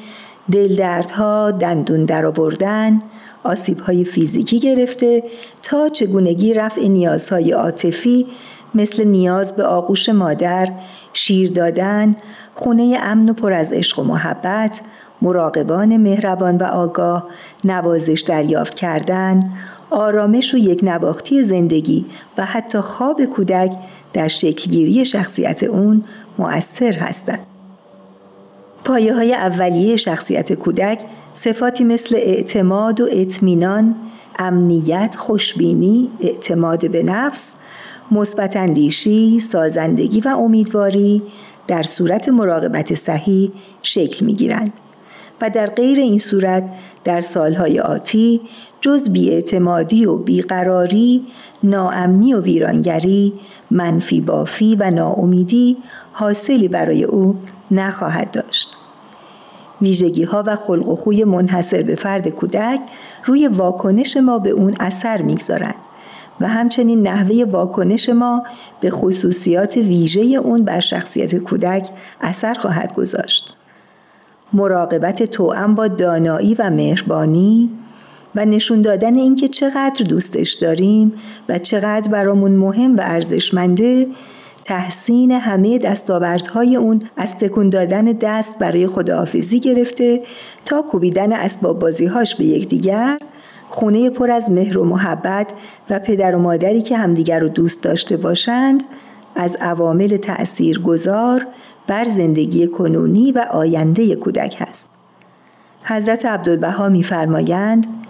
دلدردها، 0.52 1.52
دندون 1.52 2.06
درآوردن، 2.06 3.00
آسیبهای 3.44 4.06
فیزیکی 4.06 4.60
گرفته 4.60 5.24
تا 5.64 5.90
چگونگی 5.90 6.54
رفع 6.54 6.88
نیازهای 6.88 7.52
عاطفی 7.52 8.28
مثل 8.76 9.04
نیاز 9.04 9.56
به 9.56 9.64
آغوش 9.64 10.10
مادر، 10.10 10.72
شیر 11.14 11.52
دادن، 11.52 12.16
خونه 12.56 12.98
امن 13.02 13.30
و 13.30 13.34
پر 13.34 13.54
از 13.54 13.74
عشق 13.74 14.00
و 14.00 14.04
محبت، 14.04 14.82
مراقبان 15.22 15.98
مهربان 15.98 16.58
و 16.58 16.64
آگاه، 16.64 17.28
نوازش 17.64 18.22
دریافت 18.22 18.76
کردن، 18.76 19.40
آرامش 19.90 20.54
و 20.54 20.58
یک 20.58 20.80
نواختی 20.84 21.44
زندگی 21.44 22.06
و 22.38 22.46
حتی 22.46 22.80
خواب 22.80 23.26
کودک 23.26 23.76
در 24.14 24.28
شکلگیری 24.28 25.06
شخصیت 25.06 25.64
اون 25.64 26.02
مؤثر 26.38 26.92
هستند. 26.92 27.53
پایه 28.84 29.14
های 29.14 29.34
اولیه 29.34 29.96
شخصیت 29.96 30.54
کودک 30.54 31.06
صفاتی 31.34 31.84
مثل 31.84 32.16
اعتماد 32.16 33.02
و 33.02 33.08
اطمینان، 33.12 33.96
امنیت، 34.40 35.16
خوشبینی، 35.16 36.10
اعتماد 36.22 36.92
به 36.92 37.04
نفس، 37.04 37.56
مثبت 38.12 38.58
اندیشی، 38.58 39.40
سازندگی 39.40 40.22
و 40.22 40.28
امیدواری 40.28 41.24
در 41.68 41.84
صورت 41.84 42.30
مراقبت 42.30 42.94
صحیح 42.94 43.52
شکل 43.84 44.26
می 44.26 44.34
گیرند. 44.34 44.74
و 45.42 45.50
در 45.50 45.66
غیر 45.66 46.00
این 46.00 46.18
صورت 46.18 46.74
در 47.04 47.22
سالهای 47.22 47.80
آتی 47.80 48.42
جز 48.84 49.10
بیاعتمادی 49.10 50.06
و 50.06 50.18
بیقراری، 50.18 51.26
ناامنی 51.64 52.34
و 52.34 52.42
ویرانگری، 52.42 53.34
منفی 53.72 54.22
بافی 54.22 54.76
و 54.76 54.90
ناامیدی 54.90 55.78
حاصلی 56.12 56.68
برای 56.68 57.04
او 57.04 57.36
نخواهد 57.72 58.32
داشت. 58.32 58.78
ویژگی 59.82 60.24
ها 60.24 60.44
و 60.48 60.56
خلق 60.56 60.90
و 60.90 60.96
خوی 60.96 61.24
منحصر 61.24 61.82
به 61.82 61.96
فرد 61.96 62.28
کودک 62.28 62.80
روی 63.26 63.48
واکنش 63.48 64.18
ما 64.18 64.40
به 64.40 64.50
اون 64.50 64.76
اثر 64.80 65.22
می‌گذارند 65.22 65.76
و 66.42 66.48
همچنین 66.48 67.08
نحوه 67.08 67.46
واکنش 67.52 68.10
ما 68.10 68.44
به 68.80 68.90
خصوصیات 68.90 69.78
ویژه 69.78 70.22
اون 70.22 70.64
بر 70.64 70.80
شخصیت 70.80 71.36
کودک 71.36 71.90
اثر 72.22 72.54
خواهد 72.54 72.94
گذاشت. 72.94 73.58
مراقبت 74.54 75.24
توأم 75.24 75.76
با 75.76 75.88
دانایی 75.88 76.56
و 76.60 76.70
مهربانی 76.70 77.72
و 78.36 78.46
نشون 78.46 78.82
دادن 78.82 79.16
اینکه 79.16 79.48
چقدر 79.48 80.06
دوستش 80.10 80.54
داریم 80.54 81.14
و 81.50 81.60
چقدر 81.60 82.12
برامون 82.12 82.52
مهم 82.52 82.96
و 82.96 83.02
ارزشمنده 83.04 84.08
تحسین 84.66 85.32
همه 85.32 85.78
دستاوردهای 85.78 86.76
اون 86.76 87.00
از 87.18 87.38
تکون 87.38 87.70
دادن 87.70 88.06
دست 88.06 88.60
برای 88.60 88.88
خداحافظی 88.88 89.60
گرفته 89.60 90.22
تا 90.66 90.82
کوبیدن 90.82 91.34
اسباب 91.34 91.80
بازیهاش 91.80 92.36
به 92.36 92.46
یکدیگر 92.46 93.18
خونه 93.70 94.10
پر 94.10 94.32
از 94.32 94.50
مهر 94.50 94.78
و 94.78 94.84
محبت 94.84 95.54
و 95.90 96.00
پدر 96.00 96.36
و 96.36 96.40
مادری 96.40 96.82
که 96.82 96.98
همدیگر 96.98 97.40
رو 97.40 97.50
دوست 97.50 97.84
داشته 97.84 98.18
باشند 98.18 98.84
از 99.36 99.56
عوامل 99.62 100.18
تأثیر 100.18 100.80
گذار 100.80 101.48
بر 101.88 102.04
زندگی 102.04 102.68
کنونی 102.68 103.32
و 103.32 103.46
آینده 103.52 104.16
کودک 104.16 104.58
است. 104.68 104.90
حضرت 105.84 106.26
عبدالبها 106.26 106.90
میفرمایند 106.90 108.03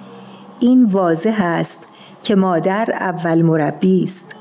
این 0.63 0.85
واضح 0.85 1.41
است 1.43 1.79
که 2.23 2.35
مادر 2.35 2.89
اول 2.91 3.41
مربی 3.41 4.03
است 4.03 4.35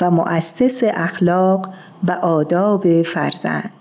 و 0.00 0.10
مؤسس 0.10 0.80
اخلاق 0.84 1.70
و 2.04 2.12
آداب 2.12 3.02
فرزند. 3.02 3.72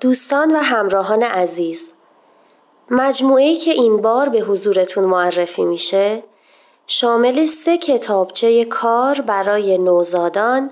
دوستان 0.00 0.56
و 0.56 0.58
همراهان 0.62 1.22
عزیز 1.22 1.92
مجموعه‌ای 2.90 3.56
که 3.56 3.70
این 3.70 3.96
بار 3.96 4.28
به 4.28 4.40
حضورتون 4.40 5.04
معرفی 5.04 5.64
میشه 5.64 6.22
شامل 6.86 7.46
سه 7.46 7.78
کتابچه 7.78 8.64
کار 8.64 9.20
برای 9.20 9.78
نوزادان 9.78 10.70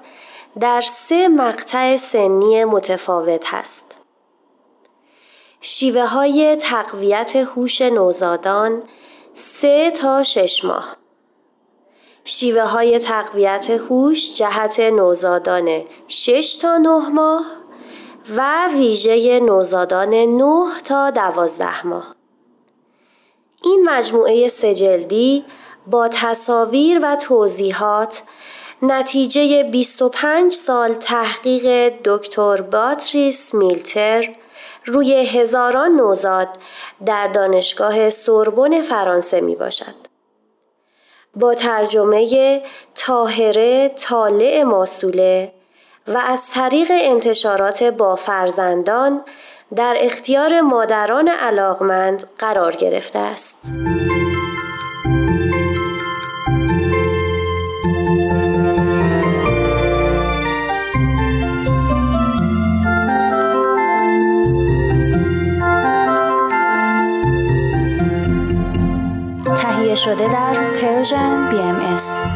در 0.60 0.80
سه 0.80 1.28
مقطع 1.28 1.96
سنی 1.96 2.64
متفاوت 2.64 3.44
هست. 3.46 3.96
شیوه 5.60 6.06
های 6.06 6.56
تقویت 6.56 7.36
هوش 7.36 7.82
نوزادان 7.82 8.82
سه 9.34 9.90
تا 9.90 10.22
شش 10.22 10.64
ماه 10.64 10.96
شیوه 12.24 12.62
های 12.62 12.98
تقویت 12.98 13.70
هوش 13.70 14.34
جهت 14.34 14.80
نوزادان 14.80 15.84
6 16.08 16.58
تا 16.62 16.78
9 16.78 17.08
ماه 17.08 17.44
و 18.34 18.68
ویژه 18.68 19.40
نوزادان 19.40 20.14
9 20.14 20.66
تا 20.84 21.10
12 21.10 21.86
ماه. 21.86 22.14
این 23.62 23.82
مجموعه 23.88 24.48
سجلدی 24.48 25.44
با 25.86 26.08
تصاویر 26.08 27.00
و 27.02 27.16
توضیحات 27.16 28.22
نتیجه 28.82 29.62
25 29.62 30.52
سال 30.52 30.92
تحقیق 30.92 31.94
دکتر 32.04 32.60
باتریس 32.60 33.54
میلتر 33.54 34.36
روی 34.84 35.14
هزاران 35.14 35.92
نوزاد 35.92 36.48
در 37.06 37.28
دانشگاه 37.28 38.10
سوربن 38.10 38.82
فرانسه 38.82 39.40
می 39.40 39.54
باشد. 39.54 39.94
با 41.36 41.54
ترجمه 41.54 42.62
تاهره 42.94 43.88
طالع 43.88 44.62
ماسوله 44.62 45.52
و 46.08 46.18
از 46.26 46.50
طریق 46.50 46.88
انتشارات 46.90 47.82
با 47.82 48.16
فرزندان 48.16 49.20
در 49.76 49.96
اختیار 49.98 50.60
مادران 50.60 51.28
علاقمند 51.28 52.24
قرار 52.38 52.76
گرفته 52.76 53.18
است. 53.18 53.72
تهیه 69.56 69.94
شده 69.94 70.32
در 70.32 70.54
پرژن 70.80 71.50
BMS 71.50 72.02
خوش 72.02 72.35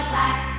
bloodline. 0.00 0.49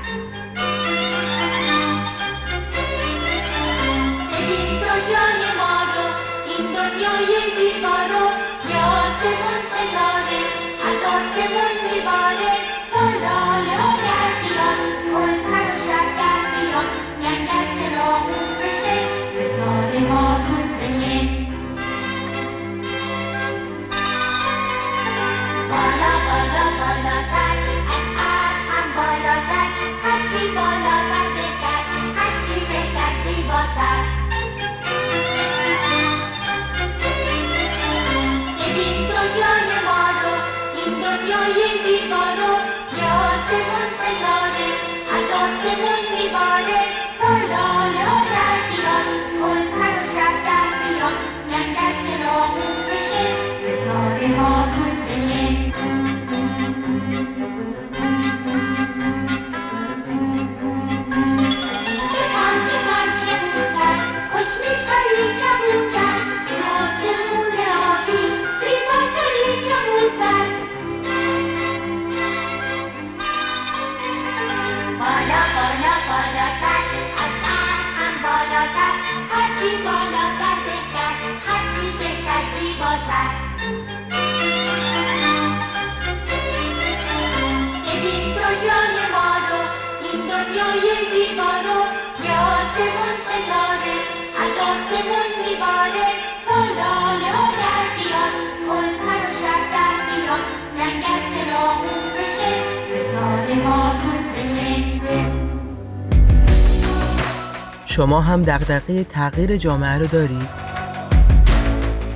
شما 107.92 108.22
هم 108.22 108.44
دغدغه 108.44 109.04
تغییر 109.04 109.58
جامعه 109.58 109.98
رو 109.98 110.06
دارید؟ 110.06 110.50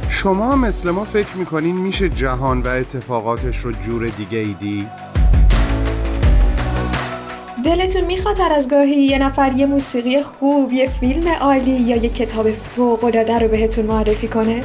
شما 0.10 0.56
مثل 0.56 0.92
ما 0.92 1.04
فکر 1.04 1.38
می‌کنین 1.38 1.78
میشه 1.78 2.10
جهان 2.10 2.62
و 2.62 2.68
اتفاقاتش 2.68 3.58
رو 3.58 3.72
جور 3.72 4.08
دیگه 4.08 4.38
ای 4.38 4.54
دید؟ 4.54 4.88
دلتون 7.66 8.06
می‌خواد 8.06 8.40
هر 8.40 8.54
از 8.54 8.70
گاهی 8.70 8.96
یه 8.96 9.18
نفر 9.18 9.54
یه 9.54 9.66
موسیقی 9.66 10.22
خوب، 10.22 10.74
یه 10.74 10.90
فیلم 10.90 11.28
عالی 11.42 11.72
یا 11.72 11.96
یه 11.96 12.10
کتاب 12.10 12.52
فوق‌العاده 12.52 13.40
رو 13.40 13.48
بهتون 13.48 13.86
معرفی 13.86 14.28
کنه؟ 14.28 14.64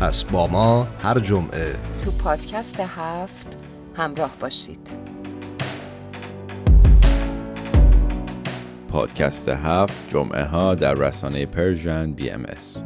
پس 0.00 0.24
با 0.24 0.46
ما 0.46 0.88
هر 1.02 1.18
جمعه 1.20 1.74
تو 2.04 2.10
پادکست 2.10 2.80
هفت 2.80 3.65
همراه 3.96 4.36
باشید 4.40 4.90
پادکست 8.88 9.48
هفت 9.48 10.08
جمعه 10.08 10.44
ها 10.44 10.74
در 10.74 10.94
رسانه 10.94 11.46
Persian 11.46 12.12
BMS. 12.12 12.82